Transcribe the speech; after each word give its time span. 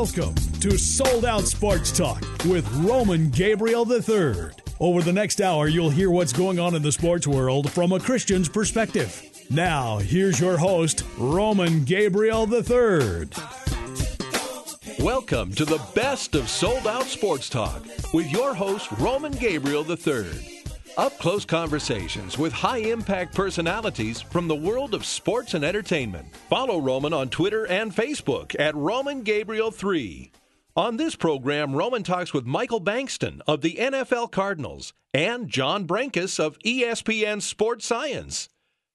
Welcome 0.00 0.34
to 0.60 0.78
Sold 0.78 1.26
Out 1.26 1.44
Sports 1.44 1.92
Talk 1.92 2.22
with 2.46 2.66
Roman 2.76 3.28
Gabriel 3.28 3.86
III. 3.86 4.48
Over 4.80 5.02
the 5.02 5.12
next 5.12 5.42
hour, 5.42 5.68
you'll 5.68 5.90
hear 5.90 6.10
what's 6.10 6.32
going 6.32 6.58
on 6.58 6.74
in 6.74 6.80
the 6.80 6.90
sports 6.90 7.26
world 7.26 7.70
from 7.70 7.92
a 7.92 8.00
Christian's 8.00 8.48
perspective. 8.48 9.22
Now, 9.50 9.98
here's 9.98 10.40
your 10.40 10.56
host, 10.56 11.04
Roman 11.18 11.84
Gabriel 11.84 12.50
III. 12.50 13.28
Welcome 15.00 15.52
to 15.52 15.66
the 15.66 15.82
best 15.94 16.34
of 16.34 16.48
Sold 16.48 16.86
Out 16.86 17.04
Sports 17.04 17.50
Talk 17.50 17.84
with 18.14 18.32
your 18.32 18.54
host, 18.54 18.90
Roman 18.92 19.32
Gabriel 19.32 19.84
III. 19.84 20.49
Up 21.00 21.18
close 21.18 21.46
conversations 21.46 22.36
with 22.36 22.52
high 22.52 22.80
impact 22.80 23.34
personalities 23.34 24.20
from 24.20 24.48
the 24.48 24.54
world 24.54 24.92
of 24.92 25.06
sports 25.06 25.54
and 25.54 25.64
entertainment. 25.64 26.26
Follow 26.50 26.78
Roman 26.78 27.14
on 27.14 27.30
Twitter 27.30 27.66
and 27.68 27.90
Facebook 27.90 28.54
at 28.60 28.74
Roman 28.74 29.22
Gabriel 29.22 29.70
3. 29.70 30.30
On 30.76 30.98
this 30.98 31.16
program, 31.16 31.74
Roman 31.74 32.02
talks 32.02 32.34
with 32.34 32.44
Michael 32.44 32.82
Bankston 32.82 33.40
of 33.46 33.62
the 33.62 33.76
NFL 33.76 34.30
Cardinals 34.30 34.92
and 35.14 35.48
John 35.48 35.86
Brenkus 35.86 36.38
of 36.38 36.58
ESPN 36.58 37.40
Sports 37.40 37.86
Science. 37.86 38.50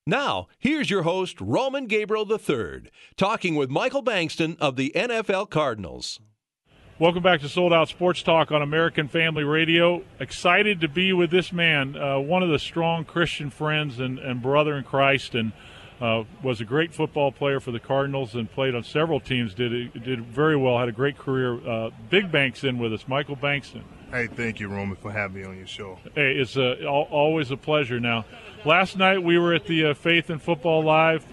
Now, 0.05 0.45
here's 0.59 0.91
your 0.91 1.01
host, 1.01 1.41
Roman 1.41 1.87
Gabriel 1.87 2.31
III, 2.31 2.83
talking 3.17 3.55
with 3.55 3.71
Michael 3.71 4.03
Bankston 4.03 4.59
of 4.59 4.75
the 4.75 4.91
NFL 4.95 5.49
Cardinals. 5.49 6.19
Welcome 6.97 7.23
back 7.23 7.41
to 7.41 7.49
Sold 7.49 7.73
Out 7.73 7.89
Sports 7.89 8.23
Talk 8.23 8.53
on 8.53 8.61
American 8.61 9.09
Family 9.09 9.43
Radio. 9.43 10.01
Excited 10.17 10.79
to 10.79 10.87
be 10.87 11.11
with 11.11 11.29
this 11.29 11.51
man, 11.51 11.97
uh, 11.97 12.19
one 12.19 12.41
of 12.41 12.47
the 12.47 12.57
strong 12.57 13.03
Christian 13.03 13.49
friends 13.49 13.99
and, 13.99 14.17
and 14.17 14.41
brother 14.41 14.77
in 14.77 14.85
Christ, 14.85 15.35
and 15.35 15.51
uh, 15.99 16.23
was 16.41 16.61
a 16.61 16.63
great 16.63 16.93
football 16.93 17.33
player 17.33 17.59
for 17.59 17.71
the 17.71 17.81
Cardinals 17.81 18.33
and 18.33 18.49
played 18.49 18.75
on 18.75 18.85
several 18.85 19.19
teams. 19.19 19.53
Did 19.53 20.05
did 20.05 20.25
very 20.25 20.55
well. 20.55 20.79
Had 20.79 20.87
a 20.87 20.93
great 20.93 21.17
career. 21.17 21.55
Uh, 21.69 21.89
Big 22.09 22.31
Banks 22.31 22.63
in 22.63 22.77
with 22.77 22.93
us, 22.93 23.09
Michael 23.09 23.35
Bankston. 23.35 23.83
Hey, 24.09 24.27
thank 24.27 24.61
you, 24.61 24.69
Roman, 24.69 24.95
for 24.95 25.11
having 25.11 25.41
me 25.41 25.45
on 25.45 25.57
your 25.57 25.67
show. 25.67 25.99
Hey, 26.13 26.37
it's 26.37 26.55
uh, 26.55 26.77
always 26.85 27.51
a 27.51 27.57
pleasure. 27.57 27.99
Now, 27.99 28.23
last 28.63 28.95
night 28.95 29.21
we 29.21 29.37
were 29.37 29.53
at 29.53 29.65
the 29.65 29.87
uh, 29.87 29.93
Faith 29.95 30.29
and 30.29 30.41
Football 30.41 30.85
Live 30.85 31.25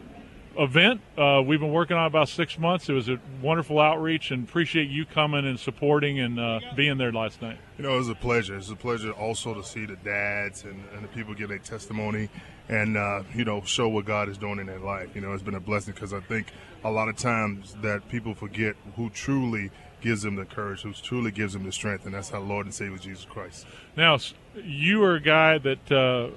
event. 0.59 1.01
Uh, 1.17 1.43
we've 1.45 1.61
been 1.61 1.73
working 1.73 1.97
on 1.97 2.07
about 2.07 2.29
six 2.29 2.59
months. 2.59 2.89
It 2.89 2.93
was 2.93 3.09
a 3.09 3.19
wonderful 3.41 3.81
outreach, 3.81 4.31
and 4.31 4.49
appreciate 4.49 4.89
you 4.89 5.05
coming 5.05 5.47
and 5.47 5.59
supporting 5.59 6.21
and 6.21 6.39
uh, 6.39 6.61
being 6.77 6.99
there 6.99 7.13
last 7.13 7.43
night. 7.43 7.59
You 7.79 7.85
know, 7.85 7.95
it 7.95 7.99
was 7.99 8.09
a 8.09 8.15
pleasure. 8.15 8.57
It's 8.57 8.71
a 8.71 8.77
pleasure 8.77 9.13
also 9.13 9.55
to 9.55 9.65
see 9.65 9.87
the 9.87 9.97
dads 9.97 10.65
and, 10.65 10.83
and 10.95 11.05
the 11.05 11.09
people 11.09 11.35
give 11.35 11.49
their 11.49 11.59
testimony 11.59 12.29
and 12.69 12.97
uh, 12.97 13.23
you 13.35 13.45
know 13.45 13.63
show 13.63 13.89
what 13.89 14.05
God 14.05 14.29
is 14.29 14.39
doing 14.39 14.59
in 14.59 14.67
their 14.67 14.79
life. 14.79 15.15
You 15.15 15.21
know, 15.21 15.33
it's 15.33 15.43
been 15.43 15.55
a 15.55 15.61
blessing 15.61 15.95
because 15.95 16.13
I 16.13 16.21
think 16.21 16.49
a 16.85 16.91
lot 16.91 17.09
of 17.09 17.17
times 17.17 17.77
that 17.83 18.09
people 18.09 18.35
forget 18.35 18.77
who 18.97 19.11
truly 19.11 19.71
gives 20.01 20.23
them 20.23 20.37
the 20.37 20.45
courage, 20.45 20.83
who 20.83 20.93
truly 20.93 21.31
gives 21.31 21.53
them 21.53 21.65
the 21.65 21.73
strength, 21.73 22.05
and 22.05 22.15
that's 22.15 22.33
our 22.33 22.41
Lord 22.41 22.67
and 22.67 22.75
Savior 22.75 22.99
Jesus 22.99 23.25
Christ. 23.25 23.67
Now, 23.97 24.19
you 24.55 25.03
are 25.05 25.15
a 25.15 25.21
guy 25.21 25.59
that 25.59 25.93
uh, 25.93 26.31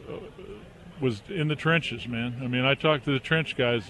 was 1.01 1.21
in 1.29 1.47
the 1.47 1.55
trenches, 1.55 2.07
man. 2.07 2.39
I 2.41 2.47
mean, 2.47 2.65
I 2.65 2.75
talked 2.75 3.05
to 3.05 3.11
the 3.11 3.19
trench 3.19 3.55
guys. 3.55 3.83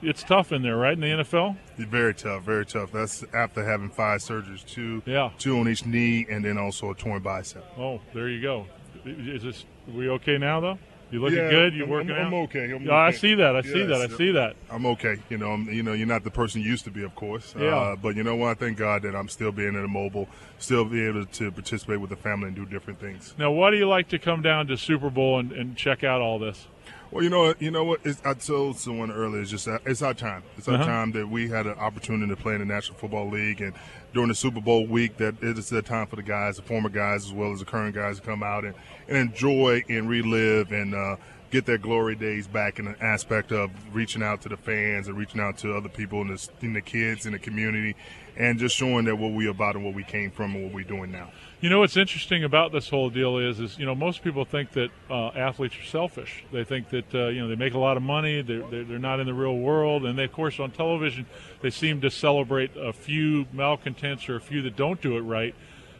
It's 0.00 0.22
tough 0.22 0.52
in 0.52 0.62
there, 0.62 0.76
right? 0.76 0.92
In 0.92 1.00
the 1.00 1.24
NFL, 1.24 1.56
very 1.76 2.14
tough, 2.14 2.44
very 2.44 2.64
tough. 2.64 2.92
That's 2.92 3.24
after 3.34 3.64
having 3.64 3.90
five 3.90 4.20
surgeries, 4.20 4.64
two, 4.64 5.02
yeah, 5.06 5.30
two 5.38 5.58
on 5.58 5.68
each 5.68 5.84
knee, 5.84 6.26
and 6.30 6.44
then 6.44 6.56
also 6.56 6.90
a 6.90 6.94
torn 6.94 7.22
bicep. 7.22 7.64
Oh, 7.76 8.00
there 8.14 8.28
you 8.28 8.40
go. 8.40 8.66
Is 9.04 9.42
this? 9.42 9.64
Are 9.88 9.96
we 9.96 10.08
okay 10.10 10.38
now, 10.38 10.60
though? 10.60 10.78
You 11.10 11.20
looking 11.22 11.38
yeah, 11.38 11.50
good? 11.50 11.74
You 11.74 11.84
I'm, 11.84 11.90
working 11.90 12.10
I'm, 12.10 12.26
I'm 12.26 12.34
okay. 12.34 12.64
I'm 12.64 12.82
okay. 12.82 12.90
I 12.90 13.10
see 13.12 13.34
that. 13.34 13.56
I 13.56 13.60
yes, 13.60 13.72
see 13.72 13.82
that. 13.84 14.00
I 14.00 14.16
see 14.16 14.30
that. 14.32 14.56
I'm 14.70 14.84
okay. 14.86 15.16
You 15.30 15.38
know, 15.38 15.52
I'm, 15.52 15.68
you 15.68 15.82
know, 15.82 15.94
you're 15.94 16.06
not 16.06 16.22
the 16.22 16.30
person 16.30 16.60
you 16.60 16.68
used 16.68 16.84
to 16.84 16.90
be, 16.90 17.02
of 17.02 17.14
course. 17.14 17.54
Yeah. 17.58 17.74
Uh, 17.74 17.96
but 17.96 18.14
you 18.14 18.22
know 18.22 18.36
what? 18.36 18.50
I 18.50 18.54
thank 18.54 18.76
God 18.76 19.02
that 19.02 19.16
I'm 19.16 19.28
still 19.28 19.50
being 19.50 19.74
in 19.74 19.90
mobile, 19.90 20.28
still 20.58 20.84
be 20.84 21.02
able 21.06 21.24
to 21.24 21.50
participate 21.50 22.00
with 22.00 22.10
the 22.10 22.16
family 22.16 22.48
and 22.48 22.56
do 22.56 22.66
different 22.66 23.00
things. 23.00 23.34
Now, 23.38 23.50
why 23.50 23.70
do 23.70 23.76
you 23.76 23.88
like 23.88 24.08
to 24.08 24.18
come 24.18 24.42
down 24.42 24.66
to 24.66 24.76
Super 24.76 25.08
Bowl 25.08 25.38
and, 25.38 25.52
and 25.52 25.76
check 25.76 26.04
out 26.04 26.20
all 26.20 26.38
this? 26.38 26.66
Well, 27.10 27.24
you 27.24 27.30
know 27.30 27.40
what? 27.40 27.62
You 27.62 27.70
know 27.70 27.84
what? 27.84 28.00
It's, 28.04 28.20
I 28.24 28.34
told 28.34 28.76
someone 28.76 29.10
earlier. 29.10 29.40
It's 29.40 29.50
just 29.50 29.66
it's 29.86 30.02
our 30.02 30.12
time. 30.12 30.42
It's 30.58 30.68
our 30.68 30.74
uh-huh. 30.74 30.84
time 30.84 31.12
that 31.12 31.28
we 31.28 31.48
had 31.48 31.66
an 31.66 31.78
opportunity 31.78 32.34
to 32.34 32.40
play 32.40 32.54
in 32.54 32.60
the 32.60 32.66
National 32.66 32.98
Football 32.98 33.30
League, 33.30 33.62
and 33.62 33.74
during 34.12 34.28
the 34.28 34.34
Super 34.34 34.60
Bowl 34.60 34.86
week, 34.86 35.16
that 35.16 35.42
it 35.42 35.58
is 35.58 35.70
the 35.70 35.80
time 35.80 36.06
for 36.06 36.16
the 36.16 36.22
guys, 36.22 36.56
the 36.56 36.62
former 36.62 36.90
guys 36.90 37.24
as 37.24 37.32
well 37.32 37.52
as 37.52 37.60
the 37.60 37.64
current 37.64 37.94
guys, 37.94 38.20
to 38.20 38.22
come 38.22 38.42
out 38.42 38.64
and, 38.64 38.74
and 39.08 39.16
enjoy 39.16 39.82
and 39.88 40.08
relive 40.08 40.72
and. 40.72 40.94
Uh, 40.94 41.16
get 41.50 41.64
their 41.64 41.78
glory 41.78 42.14
days 42.14 42.46
back 42.46 42.78
in 42.78 42.84
the 42.84 43.02
aspect 43.02 43.52
of 43.52 43.70
reaching 43.94 44.22
out 44.22 44.42
to 44.42 44.50
the 44.50 44.56
fans 44.58 45.08
and 45.08 45.16
reaching 45.16 45.40
out 45.40 45.56
to 45.56 45.74
other 45.74 45.88
people 45.88 46.20
and 46.20 46.36
the, 46.36 46.48
and 46.60 46.76
the 46.76 46.80
kids 46.82 47.24
in 47.24 47.32
the 47.32 47.38
community 47.38 47.96
and 48.36 48.58
just 48.58 48.76
showing 48.76 49.06
that 49.06 49.16
what 49.16 49.32
we 49.32 49.46
are 49.46 49.50
about 49.50 49.74
and 49.74 49.84
what 49.84 49.94
we 49.94 50.04
came 50.04 50.30
from 50.30 50.54
and 50.54 50.64
what 50.64 50.74
we're 50.74 50.84
doing 50.84 51.10
now. 51.10 51.30
You 51.60 51.68
know 51.70 51.80
what's 51.80 51.96
interesting 51.96 52.44
about 52.44 52.70
this 52.70 52.88
whole 52.88 53.10
deal 53.10 53.36
is, 53.38 53.58
is 53.58 53.80
you 53.80 53.84
know 53.84 53.96
most 53.96 54.22
people 54.22 54.44
think 54.44 54.70
that 54.72 54.90
uh, 55.10 55.30
athletes 55.30 55.74
are 55.76 55.84
selfish. 55.84 56.44
They 56.52 56.62
think 56.62 56.90
that 56.90 57.12
uh, 57.12 57.26
you 57.28 57.40
know 57.40 57.48
they 57.48 57.56
make 57.56 57.74
a 57.74 57.78
lot 57.78 57.96
of 57.96 58.02
money, 58.04 58.42
they're, 58.42 58.62
they're 58.84 59.00
not 59.00 59.18
in 59.18 59.26
the 59.26 59.34
real 59.34 59.56
world, 59.56 60.06
and 60.06 60.16
they, 60.16 60.22
of 60.22 60.32
course 60.32 60.60
on 60.60 60.70
television 60.70 61.26
they 61.60 61.70
seem 61.70 62.00
to 62.02 62.12
celebrate 62.12 62.76
a 62.76 62.92
few 62.92 63.46
malcontents 63.52 64.28
or 64.28 64.36
a 64.36 64.40
few 64.40 64.62
that 64.62 64.76
don't 64.76 65.00
do 65.00 65.16
it 65.16 65.22
right. 65.22 65.52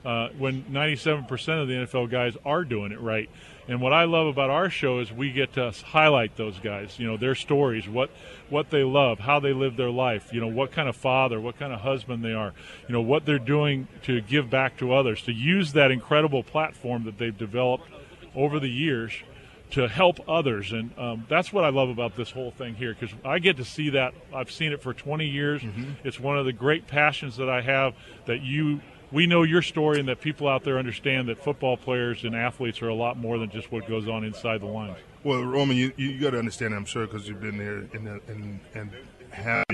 Uh, 0.08 0.30
when 0.38 0.62
97% 0.64 1.28
of 1.60 1.68
the 1.68 1.74
NFL 1.74 2.10
guys 2.10 2.34
are 2.42 2.64
doing 2.64 2.92
it 2.92 3.00
right. 3.00 3.28
And 3.68 3.82
what 3.82 3.92
I 3.92 4.04
love 4.04 4.26
about 4.26 4.48
our 4.48 4.70
show 4.70 5.00
is 5.00 5.12
we 5.12 5.32
get 5.32 5.52
to 5.52 5.70
highlight 5.84 6.34
those 6.34 6.58
guys, 6.60 6.98
you 6.98 7.06
know, 7.06 7.18
their 7.18 7.34
stories, 7.34 7.86
what 7.86 8.08
what 8.48 8.70
they 8.70 8.84
love, 8.84 9.18
how 9.18 9.38
they 9.38 9.52
live 9.52 9.76
their 9.76 9.90
life, 9.90 10.32
you 10.32 10.40
know, 10.40 10.46
what 10.46 10.72
kind 10.72 10.88
of 10.88 10.96
father, 10.96 11.38
what 11.38 11.58
kind 11.58 11.74
of 11.74 11.80
husband 11.80 12.24
they 12.24 12.32
are, 12.32 12.54
you 12.88 12.94
know, 12.94 13.02
what 13.02 13.26
they're 13.26 13.38
doing 13.38 13.86
to 14.04 14.22
give 14.22 14.48
back 14.48 14.78
to 14.78 14.94
others, 14.94 15.20
to 15.24 15.32
use 15.34 15.74
that 15.74 15.90
incredible 15.90 16.42
platform 16.42 17.04
that 17.04 17.18
they've 17.18 17.36
developed 17.36 17.90
over 18.34 18.58
the 18.58 18.70
years 18.70 19.12
to 19.72 19.88
help 19.88 20.26
others. 20.26 20.72
And 20.72 20.98
um, 20.98 21.26
that's 21.28 21.52
what 21.52 21.64
I 21.64 21.68
love 21.68 21.90
about 21.90 22.16
this 22.16 22.30
whole 22.30 22.50
thing 22.50 22.76
here 22.76 22.96
because 22.98 23.14
I 23.26 23.40
get 23.40 23.58
to 23.58 23.64
see 23.66 23.90
that. 23.90 24.14
I've 24.34 24.50
seen 24.50 24.72
it 24.72 24.80
for 24.80 24.94
20 24.94 25.26
years. 25.26 25.60
Mm-hmm. 25.60 25.90
It's 26.02 26.18
one 26.18 26.38
of 26.38 26.46
the 26.46 26.54
great 26.54 26.86
passions 26.86 27.36
that 27.36 27.50
I 27.50 27.60
have 27.60 27.92
that 28.24 28.40
you 28.40 28.80
we 29.10 29.26
know 29.26 29.42
your 29.42 29.62
story 29.62 30.00
and 30.00 30.08
that 30.08 30.20
people 30.20 30.48
out 30.48 30.64
there 30.64 30.78
understand 30.78 31.28
that 31.28 31.42
football 31.42 31.76
players 31.76 32.24
and 32.24 32.34
athletes 32.34 32.82
are 32.82 32.88
a 32.88 32.94
lot 32.94 33.16
more 33.16 33.38
than 33.38 33.50
just 33.50 33.72
what 33.72 33.88
goes 33.88 34.08
on 34.08 34.24
inside 34.24 34.60
the 34.60 34.66
lines. 34.66 34.98
Well, 35.24 35.42
Roman, 35.42 35.76
you, 35.76 35.92
you 35.96 36.20
got 36.20 36.30
to 36.30 36.38
understand, 36.38 36.74
I'm 36.74 36.84
sure, 36.84 37.06
because 37.06 37.28
you've 37.28 37.40
been 37.40 37.58
there 37.58 37.78
and, 37.92 38.20
and, 38.28 38.60
and 38.74 38.90
have 39.30 39.64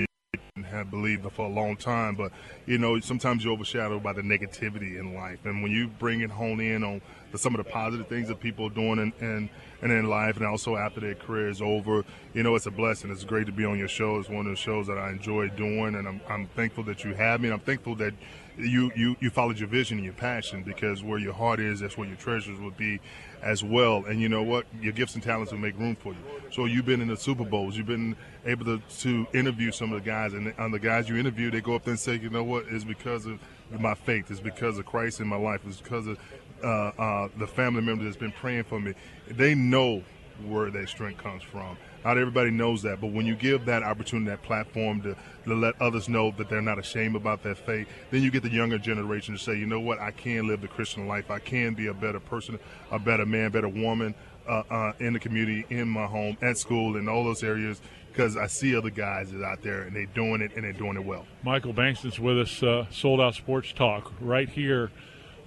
and 0.57 0.65
have 0.67 0.91
believed 0.91 1.31
for 1.33 1.47
a 1.47 1.49
long 1.49 1.77
time. 1.77 2.15
But 2.15 2.33
you 2.67 2.79
know, 2.79 3.01
sometimes 3.01 3.45
you're 3.45 3.53
overshadowed 3.53 4.03
by 4.03 4.13
the 4.13 4.23
negativity 4.23 4.99
in 4.99 5.15
life, 5.15 5.45
and 5.45 5.63
when 5.63 5.73
you 5.73 5.89
bring 5.89 6.21
it 6.21 6.31
hone 6.31 6.61
in 6.61 6.85
on 6.85 7.01
the, 7.33 7.39
some 7.39 7.55
of 7.55 7.65
the 7.65 7.71
positive 7.71 8.07
things 8.07 8.29
that 8.29 8.41
people 8.41 8.67
are 8.67 8.71
doing 8.71 8.99
and 9.01 9.13
and 9.21 9.49
and 9.83 9.93
in 9.93 10.09
life, 10.09 10.37
and 10.37 10.47
also 10.47 10.77
after 10.77 11.01
their 11.01 11.15
career 11.15 11.49
is 11.49 11.61
over, 11.61 12.05
you 12.33 12.43
know, 12.43 12.55
it's 12.55 12.67
a 12.67 12.71
blessing. 12.71 13.11
It's 13.11 13.25
great 13.25 13.47
to 13.47 13.53
be 13.53 13.65
on 13.65 13.79
your 13.79 13.89
show. 13.89 14.19
It's 14.19 14.29
one 14.29 14.47
of 14.47 14.53
the 14.53 14.57
shows 14.57 14.87
that 14.87 14.97
I 14.97 15.11
enjoy 15.11 15.49
doing, 15.49 15.97
and 15.97 16.07
I'm, 16.07 16.21
I'm 16.29 16.47
thankful 16.49 16.85
that 16.85 17.05
you 17.05 17.15
have 17.15 17.41
me. 17.41 17.49
And 17.49 17.55
I'm 17.55 17.61
thankful 17.61 17.97
that 17.97 18.15
you, 18.57 18.93
you, 18.95 19.17
you 19.21 19.31
followed 19.31 19.59
your 19.59 19.69
vision 19.69 19.99
and 19.99 20.05
your 20.05 20.15
passion 20.15 20.63
because 20.63 21.03
where 21.03 21.19
your 21.19 21.33
heart 21.33 21.61
is, 21.61 21.81
that's 21.81 21.97
where 21.97 22.07
your 22.07 22.17
treasures 22.17 22.59
would 22.61 22.77
be 22.77 23.01
as 23.43 23.63
well. 23.63 24.05
And 24.07 24.21
you 24.21 24.29
know 24.29 24.43
what? 24.43 24.67
Your 24.81 24.93
gifts 24.93 25.15
and 25.15 25.23
talents 25.23 25.53
will 25.53 25.59
make 25.59 25.79
room 25.79 25.97
for 25.97 26.13
you. 26.13 26.19
So 26.51 26.65
you've 26.65 26.87
been 26.87 27.01
in 27.01 27.09
the 27.09 27.17
Super 27.17 27.45
Bowls. 27.45 27.77
You've 27.77 27.87
been 27.87 28.17
able 28.47 28.65
to, 28.65 28.81
to 29.01 29.27
interview 29.33 29.73
some 29.73 29.93
of 29.93 30.03
the 30.03 30.09
guys. 30.09 30.33
And 30.33 30.55
on 30.59 30.71
the 30.71 30.79
guys 30.79 31.09
you 31.09 31.17
interview, 31.17 31.51
they 31.51 31.61
go 31.61 31.75
up 31.75 31.85
there 31.85 31.93
and 31.93 32.01
say, 32.01 32.17
you 32.17 32.31
know 32.31 32.45
what? 32.45 32.67
It's 32.69 32.85
because 32.85 33.27
of 33.27 33.41
my 33.79 33.95
faith. 33.95 34.31
It's 34.31 34.41
because 34.41 34.79
of 34.79 34.87
Christ 34.87 35.21
in 35.21 35.27
my 35.27 35.37
life. 35.37 35.61
It's 35.67 35.81
because 35.81 36.07
of 36.07 36.19
uh, 36.63 36.67
uh, 36.67 37.29
the 37.39 37.47
family 37.47 37.83
member 37.83 38.05
that's 38.05 38.17
been 38.17 38.33
praying 38.33 38.65
for 38.65 38.81
me. 38.81 38.95
They 39.29 39.55
know 39.55 40.03
where 40.47 40.71
that 40.71 40.89
strength 40.89 41.23
comes 41.23 41.43
from. 41.43 41.77
Not 42.05 42.19
everybody 42.19 42.51
knows 42.51 42.83
that, 42.83 43.01
but 43.01 43.13
when 43.13 43.27
you 43.27 43.35
give 43.35 43.65
that 43.65 43.83
opportunity, 43.83 44.31
that 44.31 44.43
platform 44.43 45.01
to, 45.03 45.17
to 45.45 45.55
let 45.55 45.81
others 45.81 46.09
know 46.09 46.31
that 46.33 46.49
they're 46.51 46.61
not 46.61 46.79
ashamed 46.79 47.17
about 47.17 47.43
their 47.43 47.55
faith, 47.55 47.89
then 48.11 48.23
you 48.23 48.31
get 48.31 48.43
the 48.43 48.51
younger 48.51 48.79
generation 48.79 49.35
to 49.35 49.41
say, 49.41 49.57
you 49.57 49.67
know 49.67 49.81
what, 49.81 49.99
I 50.01 50.11
can 50.11 50.47
live 50.47 50.61
the 50.61 50.69
Christian 50.69 51.09
life. 51.09 51.31
I 51.31 51.39
can 51.39 51.75
be 51.75 51.87
a 51.87 51.95
better 51.95 52.21
person, 52.21 52.59
a 52.91 52.99
better 52.99 53.25
man, 53.25 53.51
better 53.51 53.69
woman 53.69 54.15
uh, 54.47 54.63
uh, 54.71 54.93
in 54.99 55.15
the 55.15 55.21
community, 55.21 55.65
in 55.71 55.89
my 55.89 56.07
home, 56.07 56.37
at 56.43 56.59
school, 56.59 56.97
in 56.97 57.09
all 57.09 57.25
those 57.25 57.43
areas 57.43 57.81
because 58.15 58.37
I 58.37 58.47
see 58.47 58.77
other 58.77 58.91
guys 58.91 59.33
that 59.33 59.43
out 59.43 59.63
there 59.63 59.83
and 59.83 59.97
they're 59.97 60.07
doing 60.07 60.41
it 60.41 60.53
and 60.55 60.63
they're 60.63 60.73
doing 60.73 60.97
it 60.97 61.05
well. 61.05 61.27
Michael 61.43 61.73
Bankston's 61.73 62.21
with 62.21 62.39
us, 62.39 62.63
uh, 62.63 62.87
Sold 62.91 63.21
Out 63.21 63.35
Sports 63.35 63.73
Talk, 63.73 64.13
right 64.21 64.49
here, 64.49 64.93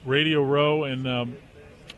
Radio 0.06 0.44
Row, 0.44 0.84
and 0.84 1.08
um, 1.08 1.38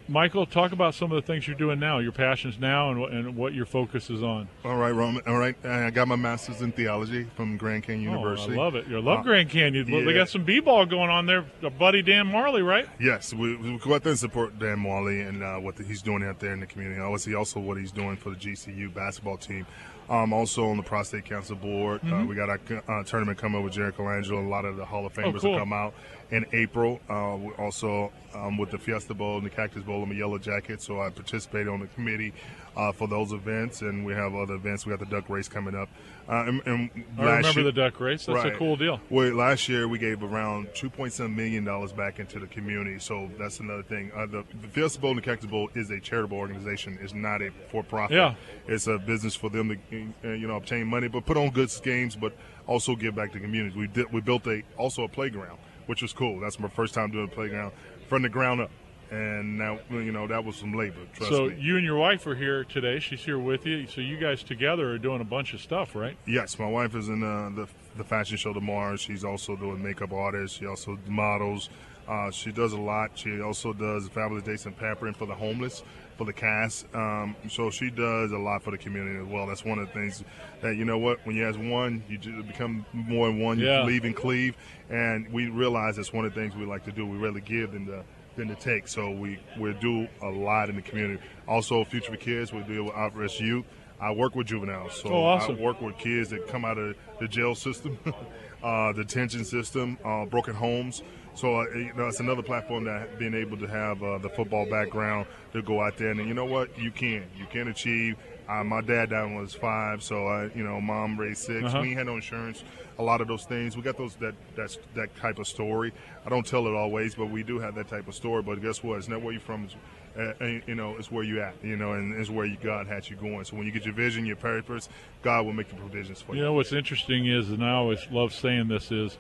Michael, 0.10 0.48
talk 0.48 0.72
about 0.72 0.96
some 0.96 1.12
of 1.12 1.16
the 1.16 1.22
things 1.22 1.48
you're 1.48 1.56
doing 1.56 1.80
now, 1.80 2.00
your 2.00 2.12
passions 2.12 2.58
now, 2.58 2.92
and, 2.92 3.14
and 3.14 3.36
what 3.36 3.54
your 3.54 3.68
focus 3.68 4.10
is 4.10 4.24
on. 4.24 4.50
All 4.66 4.76
right, 4.76 4.90
Roman. 4.90 5.22
All 5.28 5.38
right, 5.38 5.56
I 5.64 5.92
got 5.92 6.08
my 6.08 6.16
master's 6.16 6.62
in 6.62 6.72
theology 6.72 7.28
from 7.36 7.58
Grand 7.58 7.84
Canyon 7.84 8.14
oh, 8.14 8.18
University. 8.18 8.54
I 8.54 8.58
love 8.58 8.76
it. 8.76 8.88
You 8.88 9.00
love 9.02 9.20
uh, 9.20 9.24
Grand 9.24 9.50
Canyon. 9.50 9.88
Yeah. 9.88 10.04
They 10.04 10.14
got 10.14 10.30
some 10.30 10.44
b-ball 10.44 10.88
going 10.88 11.12
on 11.12 11.28
there. 11.28 11.46
Buddy 11.78 12.02
Dan 12.02 12.26
Majerle, 12.28 12.66
right? 12.66 12.88
Yes, 13.00 13.34
we, 13.34 13.56
we 13.56 13.78
go 13.78 13.94
out 13.94 14.04
there 14.04 14.12
and 14.12 14.20
support 14.20 14.58
Dan 14.58 14.80
Majerle 14.80 15.30
and 15.30 15.44
uh, 15.44 15.58
what 15.58 15.76
the, 15.76 15.84
he's 15.84 16.02
doing 16.02 16.24
out 16.24 16.40
there 16.40 16.54
in 16.54 16.60
the 16.60 16.68
community. 16.68 17.00
Obviously, 17.00 17.36
also 17.36 17.60
what 17.60 17.78
he's 17.78 17.92
doing 17.92 18.18
for 18.18 18.32
the 18.32 18.36
GCU 18.36 18.92
basketball 18.94 19.38
team. 19.38 19.68
Um, 20.10 20.34
also 20.34 20.68
on 20.70 20.78
the 20.78 20.84
Prostate 20.84 21.26
Cancer 21.26 21.54
Board, 21.54 22.02
uh, 22.02 22.08
mm-hmm. 22.08 22.14
uh, 22.14 22.26
we 22.26 22.36
got 22.36 22.50
a 22.50 22.92
uh, 22.92 23.04
tournament 23.04 23.38
coming 23.38 23.60
up 23.60 23.64
with 23.64 23.74
Jerry 23.74 23.94
Colangelo. 23.94 24.44
A 24.44 24.50
lot 24.50 24.66
of 24.66 24.76
the 24.76 24.86
Hall 24.86 25.06
of 25.06 25.14
Famers 25.14 25.36
oh, 25.36 25.40
cool. 25.40 25.52
will 25.52 25.60
come 25.60 25.72
out 25.72 25.94
in 26.32 26.46
April. 26.54 27.00
Uh, 27.10 27.38
also 27.62 28.12
um, 28.34 28.58
with 28.58 28.72
the 28.72 28.78
Fiesta 28.78 29.14
Bowl 29.14 29.38
and 29.38 29.46
the 29.46 29.50
Cactus 29.50 29.84
Bowl, 29.84 30.04
I'm 30.04 30.12
a 30.12 30.16
Yellow 30.16 30.38
Jacket, 30.38 30.82
so 30.82 31.02
I 31.02 31.10
participated 31.10 31.68
on 31.68 31.80
the 31.80 31.88
committee 31.88 32.34
uh, 32.76 32.92
for 32.92 33.08
those 33.08 33.34
events, 33.34 33.82
and 33.82 34.06
we 34.06 34.14
have 34.14 34.34
other 34.36 34.56
events. 34.56 34.86
We 34.86 34.92
got 34.92 35.00
the 35.00 35.06
duck 35.06 35.30
race 35.30 35.48
coming 35.48 35.76
up. 35.76 35.90
Uh, 36.30 36.46
and, 36.46 36.62
and 36.68 36.90
I 37.18 37.38
remember 37.38 37.62
year, 37.62 37.64
the 37.64 37.72
duck 37.72 38.00
race. 38.00 38.28
That's 38.28 38.44
right. 38.44 38.54
a 38.54 38.58
cool 38.58 38.76
deal. 38.76 39.02
Well, 39.10 39.34
last 39.34 39.68
year 39.68 39.88
we 39.88 39.98
gave 39.98 40.22
around 40.22 40.68
2.7 40.76 41.36
million 41.36 41.66
dollars 41.66 41.92
back 41.92 42.20
into 42.20 42.40
the 42.40 42.46
community, 42.46 43.00
so 43.00 43.30
that's 43.40 43.60
another 43.60 43.82
thing. 43.82 44.12
Uh, 44.16 44.28
the, 44.28 44.46
the 44.62 44.68
Fiesta 44.68 45.00
Bowl 45.00 45.12
and 45.12 45.18
the 45.18 45.24
Cactus 45.24 45.50
Bowl 45.50 45.70
is 45.74 45.90
a 45.90 46.00
charitable 46.00 46.38
organization. 46.38 47.00
It's 47.02 47.16
not 47.16 47.42
a 47.42 47.50
for-profit. 47.72 48.16
Yeah. 48.16 48.36
It's 48.68 48.86
a 48.86 49.00
business 49.00 49.36
for 49.36 49.50
them 49.50 49.70
to 49.90 50.14
uh, 50.24 50.34
you 50.34 50.48
know 50.48 50.58
obtain 50.58 50.86
money, 50.86 51.08
but 51.08 51.26
put 51.26 51.38
on 51.38 51.50
good 51.50 51.72
games, 51.84 52.16
but 52.16 52.34
also 52.68 52.96
give 52.96 53.16
back 53.16 53.32
to 53.34 53.40
the 53.40 53.44
community. 53.44 53.78
We 53.78 53.88
did 53.88 54.14
we 54.14 54.22
built 54.22 54.46
a 54.46 54.62
also 54.78 55.04
a 55.04 55.10
playground, 55.10 55.58
which 55.90 56.04
was 56.04 56.14
cool. 56.14 56.40
That's 56.40 56.60
my 56.60 56.68
first 56.68 56.94
time 56.94 57.10
doing 57.10 57.26
a 57.26 57.28
playground 57.34 57.72
from 58.08 58.22
the 58.22 58.30
ground 58.30 58.62
up 58.62 58.70
and 59.12 59.58
now 59.58 59.80
you 59.90 60.12
know 60.12 60.28
that 60.28 60.46
was 60.46 60.56
some 60.56 60.74
labor. 60.74 61.00
so 61.20 61.48
me. 61.48 61.58
you 61.60 61.78
and 61.78 61.84
your 61.84 61.98
wife 61.98 62.28
are 62.28 62.36
here 62.36 62.64
today. 62.64 63.00
She's 63.00 63.22
here 63.22 63.40
with 63.40 63.66
you. 63.66 63.88
So 63.88 64.02
you 64.02 64.18
guys 64.18 64.44
together 64.44 64.92
are 64.92 65.00
doing 65.00 65.20
a 65.20 65.26
bunch 65.26 65.56
of 65.56 65.62
stuff, 65.62 65.96
right? 65.96 66.16
Yes, 66.28 66.60
my 66.60 66.68
wife 66.68 66.94
is 66.94 67.10
in 67.10 67.24
uh, 67.24 67.50
the 67.56 67.68
the 67.98 68.04
fashion 68.04 68.38
show 68.38 68.54
tomorrow. 68.54 68.98
She's 68.98 69.24
also 69.24 69.56
doing 69.56 69.82
makeup 69.84 70.14
artist. 70.14 70.60
She 70.60 70.68
also 70.68 71.00
models. 71.08 71.70
Uh, 72.08 72.30
she 72.30 72.52
does 72.52 72.74
a 72.74 72.80
lot. 72.80 73.12
She 73.16 73.42
also 73.42 73.74
does 73.74 74.08
fabulous 74.10 74.44
dates 74.44 74.66
and 74.66 74.78
pampering 74.78 75.16
for 75.16 75.26
the 75.26 75.36
homeless, 75.36 75.82
for 76.20 76.26
the 76.26 76.34
cast. 76.34 76.86
Um, 76.94 77.36
so 77.50 77.72
she 77.72 77.90
does 77.90 78.34
a 78.34 78.38
lot 78.38 78.62
for 78.62 78.72
the 78.72 78.78
community 78.78 79.20
as 79.20 79.26
well. 79.26 79.48
That's 79.48 79.64
one 79.64 79.80
of 79.80 79.88
the 79.88 79.94
things 79.94 80.22
that 80.62 80.76
you 80.76 80.84
know 80.84 80.98
what 80.98 81.26
when 81.26 81.36
you 81.36 81.44
have 81.44 81.58
one, 81.58 82.04
you 82.10 82.44
become 82.44 82.86
more 82.92 83.28
than 83.28 83.40
one. 83.40 83.58
You 83.58 83.68
yeah. 83.68 83.84
leave 83.84 84.04
and 84.04 84.16
cleave, 84.16 84.56
and 84.90 85.32
we 85.32 85.48
realize 85.48 85.96
that's 85.96 86.12
one 86.12 86.26
of 86.26 86.34
the 86.34 86.40
things 86.40 86.56
we 86.56 86.66
like 86.66 86.84
to 86.86 86.92
do. 86.92 87.06
We 87.06 87.18
really 87.18 87.42
give 87.42 87.74
in 87.74 87.86
the 87.86 88.04
than 88.36 88.50
to 88.50 88.56
take. 88.56 88.88
So 88.90 89.10
we 89.10 89.40
we 89.58 89.74
do 89.76 90.08
a 90.22 90.28
lot 90.28 90.70
in 90.70 90.76
the 90.76 90.82
community. 90.82 91.24
Also, 91.48 91.84
Future 91.86 92.12
for 92.12 92.18
Kids, 92.18 92.52
we 92.52 92.62
deal 92.64 92.84
with 92.86 92.96
at-risk 92.96 93.40
youth. 93.40 93.66
I 94.02 94.12
work 94.12 94.36
with 94.36 94.48
juveniles, 94.48 95.02
so 95.02 95.10
oh, 95.10 95.24
awesome. 95.26 95.58
I 95.58 95.62
work 95.62 95.82
with 95.82 95.98
kids 95.98 96.30
that 96.30 96.48
come 96.48 96.64
out 96.64 96.78
of 96.78 96.96
the 97.20 97.28
jail 97.28 97.54
system, 97.54 98.00
uh, 98.64 98.94
the 98.94 99.04
detention 99.04 99.44
system, 99.44 99.98
uh, 100.06 100.26
broken 100.26 100.56
homes. 100.56 101.04
So 101.40 101.62
uh, 101.62 101.70
you 101.74 101.94
know, 101.96 102.08
it's 102.08 102.20
another 102.20 102.42
platform 102.42 102.84
that 102.84 103.18
being 103.18 103.34
able 103.34 103.56
to 103.60 103.66
have 103.66 104.04
uh, 104.04 104.18
the 104.18 104.28
football 104.28 104.70
background 104.70 105.26
to 105.54 105.62
go 105.62 105.82
out 105.82 105.96
there 105.96 106.12
and 106.12 106.28
you 106.28 106.34
know 106.34 106.44
what 106.44 106.78
you 106.78 106.92
can 106.92 107.26
you 107.38 107.46
can 107.50 107.70
achieve. 107.70 108.18
Uh, 108.50 108.62
my 108.66 108.82
dad 108.82 109.12
died 109.12 109.24
when 109.24 109.38
I 109.38 109.42
was 109.42 109.54
five, 109.54 110.04
so 110.04 110.28
I 110.28 110.50
you 110.54 110.66
know 110.66 110.82
mom 110.82 111.18
raised 111.18 111.44
6 111.44 111.64
uh-huh. 111.64 111.80
We 111.82 111.94
had 111.94 112.08
no 112.08 112.16
insurance 112.16 112.66
a 112.98 113.04
lot 113.04 113.22
of 113.22 113.30
those 113.30 113.46
things. 113.46 113.78
We 113.78 113.84
got 113.84 113.98
those 113.98 114.16
that 114.16 114.36
that's 114.58 114.78
that 114.96 115.16
type 115.16 115.40
of 115.40 115.48
story. 115.48 115.94
I 116.26 116.30
don't 116.30 116.46
tell 116.46 116.68
it 116.68 116.74
always, 116.76 117.16
but 117.16 117.28
we 117.28 117.42
do 117.42 117.58
have 117.58 117.74
that 117.76 117.88
type 117.88 118.10
of 118.10 118.16
story. 118.16 118.44
But 118.44 118.62
guess 118.62 118.84
what? 118.84 118.98
It's 118.98 119.08
not 119.08 119.22
where 119.22 119.32
you're 119.32 119.40
from. 119.40 119.64
It's, 119.64 120.42
uh, 120.42 120.46
you 120.68 120.76
know, 120.76 120.98
it's 120.98 121.10
where 121.10 121.24
you 121.24 121.42
at. 121.42 121.56
You 121.64 121.78
know, 121.78 121.94
and 121.94 122.20
it's 122.20 122.30
where 122.30 122.46
you, 122.46 122.58
God 122.62 122.88
has 122.88 123.10
you 123.10 123.16
going. 123.16 123.46
So 123.46 123.56
when 123.56 123.66
you 123.66 123.72
get 123.72 123.86
your 123.86 123.94
vision, 123.94 124.26
your 124.26 124.36
purpose, 124.36 124.90
God 125.24 125.46
will 125.46 125.54
make 125.54 125.70
the 125.70 125.76
provisions 125.76 126.22
for 126.22 126.34
you. 126.34 126.40
You 126.40 126.46
know, 126.48 126.54
what's 126.54 126.74
interesting 126.74 127.28
is, 127.28 127.50
and 127.50 127.64
I 127.64 127.72
always 127.72 128.06
love 128.12 128.34
saying 128.34 128.68
this 128.68 128.92
is, 128.92 129.18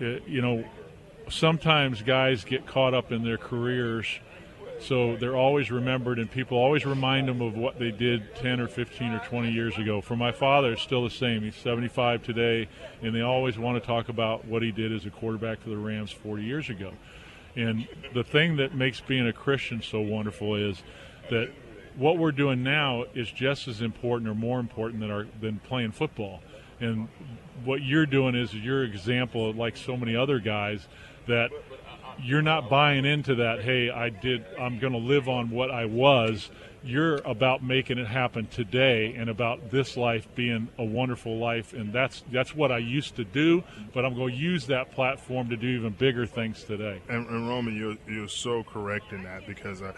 uh, 0.00 0.18
you 0.26 0.42
know, 0.42 0.64
sometimes 1.30 2.02
guys 2.02 2.44
get 2.44 2.66
caught 2.66 2.94
up 2.94 3.12
in 3.12 3.24
their 3.24 3.38
careers 3.38 4.20
so 4.80 5.16
they're 5.16 5.36
always 5.36 5.70
remembered, 5.70 6.18
and 6.18 6.30
people 6.30 6.56
always 6.56 6.86
remind 6.86 7.28
them 7.28 7.42
of 7.42 7.54
what 7.54 7.78
they 7.78 7.90
did 7.90 8.34
10 8.36 8.60
or 8.60 8.66
15 8.66 9.12
or 9.12 9.18
20 9.18 9.50
years 9.50 9.76
ago. 9.76 10.00
For 10.00 10.16
my 10.16 10.32
father, 10.32 10.72
it's 10.72 10.82
still 10.82 11.04
the 11.04 11.10
same. 11.10 11.42
He's 11.42 11.56
75 11.56 12.22
today, 12.22 12.66
and 13.02 13.14
they 13.14 13.20
always 13.20 13.58
want 13.58 13.80
to 13.80 13.86
talk 13.86 14.08
about 14.08 14.46
what 14.46 14.62
he 14.62 14.72
did 14.72 14.92
as 14.92 15.04
a 15.04 15.10
quarterback 15.10 15.60
for 15.60 15.68
the 15.68 15.76
Rams 15.76 16.10
40 16.10 16.42
years 16.42 16.70
ago. 16.70 16.92
And 17.56 17.86
the 18.14 18.24
thing 18.24 18.56
that 18.56 18.74
makes 18.74 19.00
being 19.00 19.26
a 19.26 19.32
Christian 19.32 19.82
so 19.82 20.00
wonderful 20.00 20.54
is 20.54 20.82
that 21.28 21.50
what 21.96 22.16
we're 22.16 22.32
doing 22.32 22.62
now 22.62 23.04
is 23.14 23.30
just 23.30 23.68
as 23.68 23.82
important 23.82 24.30
or 24.30 24.34
more 24.34 24.60
important 24.60 25.00
than 25.00 25.10
our 25.10 25.26
than 25.40 25.58
playing 25.58 25.92
football. 25.92 26.40
And 26.78 27.08
what 27.64 27.82
you're 27.82 28.06
doing 28.06 28.34
is 28.34 28.54
your 28.54 28.84
example, 28.84 29.52
like 29.52 29.76
so 29.76 29.96
many 29.96 30.16
other 30.16 30.38
guys, 30.38 30.86
that 31.30 31.50
you're 32.22 32.42
not 32.42 32.68
buying 32.68 33.04
into 33.04 33.34
that 33.36 33.62
hey 33.62 33.90
i 33.90 34.08
did 34.08 34.44
i'm 34.58 34.78
going 34.78 34.92
to 34.92 34.98
live 34.98 35.28
on 35.28 35.50
what 35.50 35.70
i 35.70 35.84
was. 35.84 36.50
You're 36.82 37.16
about 37.26 37.62
making 37.62 37.98
it 37.98 38.06
happen 38.06 38.46
today 38.46 39.14
and 39.14 39.28
about 39.28 39.70
this 39.70 39.98
life 39.98 40.26
being 40.34 40.68
a 40.78 40.84
wonderful 40.84 41.36
life. 41.36 41.74
And 41.74 41.92
that's 41.92 42.24
that's 42.32 42.54
what 42.54 42.72
i 42.72 42.78
used 42.78 43.16
to 43.16 43.24
do 43.24 43.62
but 43.92 44.04
i'm 44.04 44.14
going 44.14 44.32
to 44.32 44.38
use 44.38 44.66
that 44.66 44.92
platform 44.92 45.50
to 45.50 45.56
do 45.56 45.68
even 45.68 45.92
bigger 45.92 46.26
things 46.26 46.64
today. 46.64 47.00
And, 47.08 47.28
and 47.28 47.48
roman 47.48 47.76
you're, 47.76 47.96
you're 48.12 48.28
so 48.28 48.62
correct 48.64 49.12
in 49.12 49.22
that 49.24 49.46
because 49.46 49.82
uh, 49.82 49.92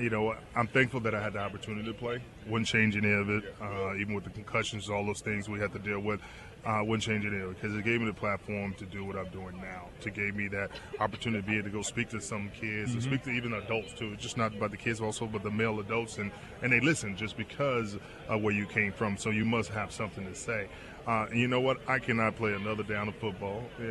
you 0.00 0.10
know, 0.10 0.34
I'm 0.54 0.68
thankful 0.68 1.00
that 1.00 1.14
I 1.14 1.20
had 1.20 1.32
the 1.32 1.40
opportunity 1.40 1.88
to 1.88 1.94
play. 1.94 2.22
Wouldn't 2.46 2.68
change 2.68 2.94
any 2.96 3.10
of 3.10 3.30
it, 3.30 3.42
uh, 3.60 3.96
even 3.96 4.14
with 4.14 4.24
the 4.24 4.30
concussions, 4.30 4.88
all 4.88 5.04
those 5.04 5.22
things 5.22 5.48
we 5.48 5.58
had 5.58 5.72
to 5.72 5.78
deal 5.78 5.98
with 5.98 6.20
uh, 6.64 6.82
wouldn't 6.82 7.02
change 7.02 7.24
it 7.24 7.32
anyway 7.32 7.54
because 7.54 7.76
it 7.76 7.84
gave 7.84 8.00
me 8.00 8.06
the 8.06 8.12
platform 8.12 8.74
to 8.74 8.84
do 8.84 9.04
what 9.04 9.16
I'm 9.16 9.28
doing 9.30 9.56
now. 9.60 9.88
To 10.00 10.10
gave 10.10 10.34
me 10.34 10.48
that 10.48 10.70
opportunity 11.00 11.42
to 11.42 11.48
be 11.48 11.58
able 11.58 11.64
to 11.64 11.70
go 11.70 11.82
speak 11.82 12.08
to 12.10 12.20
some 12.20 12.50
kids, 12.50 12.90
mm-hmm. 12.90 12.98
to 12.98 13.04
speak 13.04 13.22
to 13.24 13.30
even 13.30 13.52
adults 13.54 13.92
too. 13.94 14.12
It's 14.12 14.22
just 14.22 14.36
not 14.36 14.54
about 14.54 14.70
the 14.70 14.76
kids, 14.76 15.00
also 15.00 15.26
but 15.26 15.42
the 15.42 15.50
male 15.50 15.80
adults, 15.80 16.18
and 16.18 16.30
and 16.62 16.72
they 16.72 16.80
listen 16.80 17.16
just 17.16 17.36
because 17.36 17.96
of 18.28 18.42
where 18.42 18.54
you 18.54 18.66
came 18.66 18.92
from. 18.92 19.16
So 19.16 19.30
you 19.30 19.44
must 19.44 19.70
have 19.70 19.92
something 19.92 20.24
to 20.24 20.34
say. 20.34 20.68
Uh, 21.06 21.26
you 21.32 21.48
know 21.48 21.60
what? 21.60 21.78
I 21.88 21.98
cannot 21.98 22.36
play 22.36 22.52
another 22.52 22.82
down 22.82 23.08
of 23.08 23.14
football. 23.16 23.64
Uh, 23.80 23.82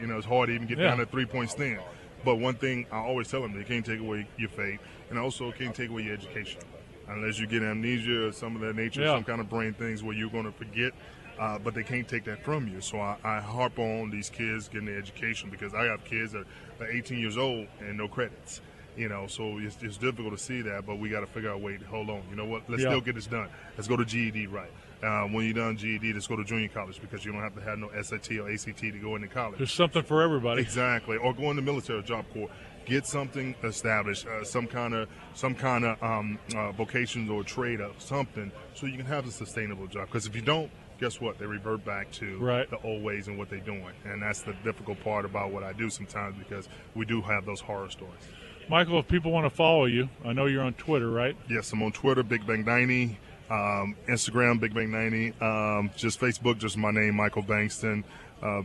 you 0.00 0.06
know, 0.06 0.16
it's 0.16 0.26
hard 0.26 0.48
to 0.48 0.54
even 0.54 0.66
get 0.66 0.78
yeah. 0.78 0.88
down 0.88 0.98
to 0.98 1.06
three 1.06 1.26
point 1.26 1.50
stand. 1.50 1.80
But 2.24 2.36
one 2.36 2.54
thing 2.54 2.86
I 2.92 2.98
always 2.98 3.28
tell 3.28 3.42
them, 3.42 3.56
they 3.56 3.64
can't 3.64 3.84
take 3.84 4.00
away 4.00 4.26
your 4.36 4.50
faith, 4.50 4.80
and 5.10 5.18
also 5.18 5.52
can't 5.52 5.74
take 5.74 5.90
away 5.90 6.02
your 6.02 6.14
education 6.14 6.60
unless 7.08 7.38
you 7.38 7.46
get 7.46 7.62
amnesia 7.62 8.28
or 8.28 8.32
some 8.32 8.54
of 8.54 8.62
that 8.62 8.76
nature, 8.76 9.02
yeah. 9.02 9.14
some 9.14 9.24
kind 9.24 9.40
of 9.40 9.50
brain 9.50 9.74
things 9.74 10.02
where 10.02 10.14
you're 10.14 10.30
going 10.30 10.44
to 10.44 10.52
forget 10.52 10.92
uh, 11.40 11.58
but 11.58 11.74
they 11.74 11.82
can't 11.82 12.06
take 12.06 12.24
that 12.24 12.44
from 12.44 12.68
you. 12.68 12.82
So 12.82 13.00
I, 13.00 13.16
I, 13.24 13.40
harp 13.40 13.78
on 13.78 14.10
these 14.10 14.28
kids 14.28 14.68
getting 14.68 14.86
their 14.86 14.98
education 14.98 15.48
because 15.48 15.72
I 15.72 15.84
have 15.84 16.04
kids 16.04 16.32
that 16.32 16.44
are 16.80 16.90
18 16.90 17.18
years 17.18 17.38
old 17.38 17.66
and 17.80 17.96
no 17.96 18.08
credits. 18.08 18.60
You 18.96 19.08
know, 19.08 19.26
so 19.26 19.56
it's, 19.58 19.78
it's 19.82 19.96
difficult 19.96 20.36
to 20.36 20.38
see 20.38 20.60
that, 20.62 20.84
but 20.84 20.98
we 20.98 21.08
got 21.08 21.20
to 21.20 21.26
figure 21.26 21.50
out. 21.50 21.62
Wait, 21.62 21.80
hold 21.82 22.10
on. 22.10 22.22
You 22.28 22.36
know 22.36 22.44
what? 22.44 22.68
Let's 22.68 22.82
yeah. 22.82 22.90
still 22.90 23.00
get 23.00 23.14
this 23.14 23.26
done. 23.26 23.48
Let's 23.76 23.88
go 23.88 23.96
to 23.96 24.04
GED 24.04 24.48
right. 24.48 24.70
Uh, 25.02 25.22
when 25.28 25.46
you're 25.46 25.54
done 25.54 25.78
GED, 25.78 26.12
let's 26.12 26.26
go 26.26 26.36
to 26.36 26.44
junior 26.44 26.68
college 26.68 27.00
because 27.00 27.24
you 27.24 27.32
don't 27.32 27.40
have 27.40 27.54
to 27.54 27.62
have 27.62 27.78
no 27.78 27.88
SAT 28.02 28.32
or 28.32 28.50
ACT 28.50 28.78
to 28.78 28.98
go 28.98 29.14
into 29.14 29.28
college. 29.28 29.56
There's 29.56 29.72
something 29.72 30.02
for 30.02 30.22
everybody. 30.22 30.60
Exactly, 30.60 31.16
or 31.16 31.32
go 31.32 31.50
in 31.50 31.56
the 31.56 31.62
military 31.62 32.02
job 32.02 32.26
corps. 32.34 32.50
Get 32.84 33.06
something 33.06 33.54
established, 33.62 34.26
uh, 34.26 34.44
some 34.44 34.66
kind 34.66 34.92
of 34.92 35.08
some 35.34 35.54
kind 35.54 35.84
of 35.84 36.02
um, 36.02 36.38
uh, 36.54 36.72
vocations 36.72 37.30
or 37.30 37.44
trade 37.44 37.80
or 37.80 37.92
something, 37.98 38.50
so 38.74 38.86
you 38.86 38.96
can 38.96 39.06
have 39.06 39.26
a 39.26 39.30
sustainable 39.30 39.86
job. 39.86 40.08
Because 40.08 40.26
if 40.26 40.34
you 40.34 40.42
don't, 40.42 40.70
guess 41.00 41.20
what? 41.20 41.38
They 41.38 41.46
revert 41.46 41.84
back 41.84 42.10
to 42.12 42.38
right. 42.38 42.70
the 42.70 42.78
old 42.82 43.02
ways 43.02 43.26
and 43.26 43.38
what 43.38 43.48
they're 43.48 43.58
doing. 43.58 43.92
And 44.04 44.22
that's 44.22 44.42
the 44.42 44.52
difficult 44.62 45.02
part 45.02 45.24
about 45.24 45.50
what 45.50 45.64
I 45.64 45.72
do 45.72 45.88
sometimes 45.90 46.36
because 46.38 46.68
we 46.94 47.06
do 47.06 47.22
have 47.22 47.46
those 47.46 47.60
horror 47.60 47.90
stories. 47.90 48.20
Michael, 48.68 49.00
if 49.00 49.08
people 49.08 49.32
want 49.32 49.46
to 49.46 49.50
follow 49.50 49.86
you, 49.86 50.08
I 50.24 50.32
know 50.32 50.46
you're 50.46 50.62
on 50.62 50.74
Twitter, 50.74 51.10
right? 51.10 51.36
Yes, 51.48 51.72
I'm 51.72 51.82
on 51.82 51.92
Twitter, 51.92 52.22
Big 52.22 52.46
Bang 52.46 52.64
90. 52.64 53.18
Um, 53.50 53.96
Instagram, 54.06 54.60
Big 54.60 54.74
Bang 54.74 54.92
90. 54.92 55.32
Um, 55.40 55.90
just 55.96 56.20
Facebook, 56.20 56.58
just 56.58 56.76
my 56.76 56.92
name, 56.92 57.16
Michael 57.16 57.42
Bankston. 57.42 58.04
Uh, 58.40 58.62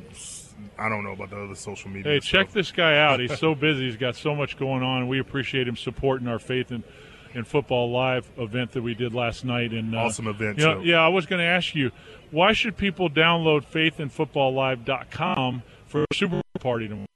I 0.78 0.90
don't 0.90 1.04
know 1.04 1.14
about 1.14 1.32
the 1.32 1.42
other 1.42 1.56
social 1.56 1.90
media. 1.90 2.12
Hey, 2.12 2.20
stuff. 2.20 2.30
check 2.30 2.52
this 2.52 2.72
guy 2.72 2.98
out. 2.98 3.20
He's 3.20 3.38
so 3.40 3.56
busy. 3.56 3.86
He's 3.86 3.98
got 3.98 4.16
so 4.16 4.36
much 4.36 4.58
going 4.58 4.84
on. 4.84 5.08
We 5.08 5.20
appreciate 5.20 5.68
him 5.68 5.76
supporting 5.76 6.28
our 6.28 6.40
faith 6.40 6.70
and 6.70 6.84
in 6.84 7.05
football 7.44 7.92
live 7.92 8.32
event 8.38 8.72
that 8.72 8.82
we 8.82 8.94
did 8.94 9.14
last 9.14 9.44
night. 9.44 9.72
And 9.72 9.96
uh, 9.96 10.00
awesome 10.00 10.28
event. 10.28 10.58
You 10.60 10.66
know, 10.66 10.82
yeah, 10.82 11.02
I 11.02 11.10
was 11.10 11.26
going 11.26 11.40
to 11.40 11.46
ask 11.46 11.76
you, 11.76 11.92
why 12.32 12.54
should 12.54 12.78
people 12.78 13.10
download 13.10 13.66
faithandfootballlive.com 13.66 15.64
for 15.86 16.04
a 16.04 16.14
Super 16.14 16.42
Party 16.60 16.88
tomorrow? 16.88 17.08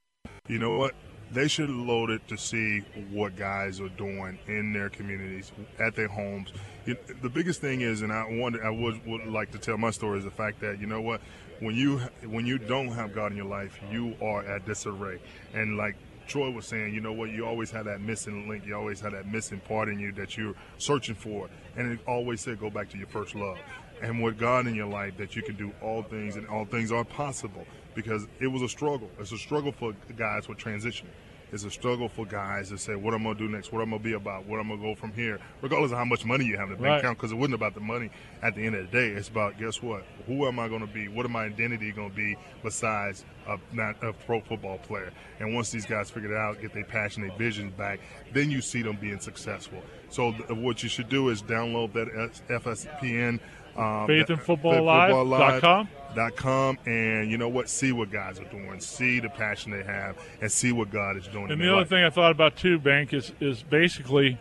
You 0.48 0.58
know 0.58 0.76
what? 0.76 0.94
They 1.32 1.46
should 1.46 1.70
load 1.70 2.10
it 2.10 2.26
to 2.26 2.36
see 2.36 2.80
what 3.10 3.36
guys 3.36 3.80
are 3.80 3.88
doing 3.90 4.38
in 4.48 4.72
their 4.72 4.88
communities, 4.88 5.52
at 5.78 5.94
their 5.94 6.08
homes. 6.08 6.52
the 6.86 7.28
biggest 7.28 7.60
thing 7.60 7.82
is, 7.82 8.02
and 8.02 8.12
I 8.12 8.26
wanted, 8.28 8.62
I 8.62 8.70
would, 8.70 9.06
would 9.06 9.26
like 9.26 9.52
to 9.52 9.58
tell 9.58 9.78
my 9.78 9.90
story 9.90 10.18
is 10.18 10.24
the 10.24 10.32
fact 10.32 10.60
that 10.60 10.80
you 10.80 10.88
know 10.88 11.00
what, 11.00 11.20
when 11.60 11.76
you 11.76 11.98
when 12.26 12.46
you 12.46 12.58
don't 12.58 12.88
have 12.88 13.14
God 13.14 13.30
in 13.30 13.36
your 13.36 13.46
life, 13.46 13.78
you 13.92 14.16
are 14.20 14.44
at 14.44 14.66
disarray, 14.66 15.20
and 15.54 15.76
like 15.76 15.94
Troy 16.30 16.48
was 16.48 16.64
saying, 16.64 16.94
you 16.94 17.00
know 17.00 17.12
what, 17.12 17.30
you 17.30 17.44
always 17.44 17.72
have 17.72 17.86
that 17.86 18.00
missing 18.00 18.48
link, 18.48 18.64
you 18.64 18.76
always 18.76 19.00
have 19.00 19.10
that 19.12 19.26
missing 19.26 19.58
part 19.58 19.88
in 19.88 19.98
you 19.98 20.12
that 20.12 20.36
you're 20.36 20.54
searching 20.78 21.16
for. 21.16 21.50
And 21.76 21.90
it 21.90 21.98
always 22.06 22.40
said, 22.40 22.60
go 22.60 22.70
back 22.70 22.88
to 22.90 22.98
your 22.98 23.08
first 23.08 23.34
love. 23.34 23.58
And 24.00 24.22
with 24.22 24.38
God 24.38 24.68
in 24.68 24.76
your 24.76 24.86
life, 24.86 25.16
that 25.16 25.34
you 25.34 25.42
can 25.42 25.56
do 25.56 25.72
all 25.82 26.04
things 26.04 26.36
and 26.36 26.46
all 26.46 26.64
things 26.64 26.92
are 26.92 27.04
possible 27.04 27.66
because 27.96 28.28
it 28.38 28.46
was 28.46 28.62
a 28.62 28.68
struggle. 28.68 29.10
It's 29.18 29.32
a 29.32 29.38
struggle 29.38 29.72
for 29.72 29.92
guys 30.16 30.48
with 30.48 30.56
transition 30.56 31.08
it's 31.52 31.64
a 31.64 31.70
struggle 31.70 32.08
for 32.08 32.26
guys 32.26 32.68
to 32.70 32.78
say 32.78 32.94
what 32.94 33.14
I'm 33.14 33.22
going 33.22 33.36
to 33.36 33.46
do 33.46 33.50
next, 33.50 33.72
what 33.72 33.82
I'm 33.82 33.90
going 33.90 34.02
to 34.02 34.08
be 34.08 34.14
about, 34.14 34.46
what 34.46 34.60
I'm 34.60 34.68
going 34.68 34.80
to 34.80 34.86
go 34.86 34.94
from 34.94 35.12
here, 35.12 35.38
regardless 35.62 35.92
of 35.92 35.98
how 35.98 36.04
much 36.04 36.24
money 36.24 36.44
you 36.44 36.56
have 36.56 36.70
in 36.70 36.76
the 36.76 36.82
bank 36.82 36.86
right. 36.86 36.98
account. 36.98 37.18
Because 37.18 37.32
it 37.32 37.36
wasn't 37.36 37.54
about 37.54 37.74
the 37.74 37.80
money 37.80 38.10
at 38.42 38.54
the 38.54 38.64
end 38.64 38.76
of 38.76 38.90
the 38.90 38.92
day. 38.96 39.08
It's 39.08 39.28
about 39.28 39.58
guess 39.58 39.82
what? 39.82 40.04
Who 40.26 40.46
am 40.46 40.58
I 40.58 40.68
going 40.68 40.80
to 40.80 40.92
be? 40.92 41.08
What 41.08 41.26
am 41.26 41.32
my 41.32 41.44
identity 41.44 41.92
going 41.92 42.10
to 42.10 42.16
be 42.16 42.36
besides 42.62 43.24
a, 43.48 43.58
not 43.72 44.02
a 44.02 44.12
pro 44.12 44.40
football 44.40 44.78
player? 44.78 45.12
And 45.38 45.54
once 45.54 45.70
these 45.70 45.86
guys 45.86 46.10
figure 46.10 46.32
it 46.32 46.38
out, 46.38 46.60
get 46.60 46.72
their 46.72 46.84
passion, 46.84 47.26
their 47.26 47.36
vision 47.36 47.70
back, 47.70 48.00
then 48.32 48.50
you 48.50 48.60
see 48.60 48.82
them 48.82 48.98
being 49.00 49.20
successful. 49.20 49.82
So 50.10 50.32
th- 50.32 50.50
what 50.50 50.82
you 50.82 50.88
should 50.88 51.08
do 51.08 51.28
is 51.28 51.42
download 51.42 51.92
that 51.94 52.08
FSPN. 52.48 53.40
Um, 53.80 54.06
faithandfootballlive.com 54.08 55.88
dot 56.14 56.36
com. 56.36 56.76
and 56.86 57.30
you 57.30 57.38
know 57.38 57.48
what? 57.48 57.68
See 57.68 57.92
what 57.92 58.10
guys 58.10 58.40
are 58.40 58.44
doing. 58.44 58.80
See 58.80 59.20
the 59.20 59.28
passion 59.30 59.70
they 59.70 59.82
have 59.84 60.16
and 60.40 60.50
see 60.50 60.72
what 60.72 60.90
god 60.90 61.16
is 61.16 61.26
doing 61.28 61.50
and 61.50 61.60
the 61.60 61.68
other 61.68 61.76
life. 61.82 61.88
thing 61.88 62.04
i 62.04 62.10
thought 62.10 62.32
about 62.32 62.56
too 62.56 62.78
bank 62.78 63.12
is 63.14 63.32
is 63.40 63.62
basically 63.62 64.38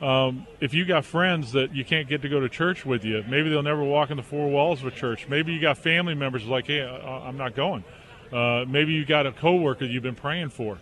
um, 0.00 0.46
if 0.60 0.74
you 0.74 0.84
got 0.84 1.04
friends 1.04 1.52
that 1.52 1.74
you 1.76 1.84
can't 1.84 2.08
get 2.08 2.22
to 2.22 2.28
go 2.28 2.40
to 2.40 2.48
church 2.48 2.84
with 2.84 3.04
you 3.04 3.22
maybe 3.28 3.48
they'll 3.50 3.62
never 3.62 3.84
walk 3.84 4.10
in 4.10 4.16
the 4.16 4.22
four 4.24 4.48
walls 4.50 4.80
of 4.80 4.86
a 4.88 4.90
church. 4.90 5.28
Maybe 5.28 5.52
you 5.52 5.60
got 5.60 5.78
family 5.78 6.14
members 6.14 6.44
like 6.44 6.66
hey 6.66 6.82
i'm 6.82 7.36
not 7.36 7.54
going. 7.54 7.84
Uh, 8.32 8.64
maybe 8.66 8.92
you 8.92 9.04
got 9.04 9.26
a 9.26 9.32
coworker 9.32 9.84
you've 9.84 10.02
been 10.02 10.14
praying 10.16 10.48
for 10.48 10.78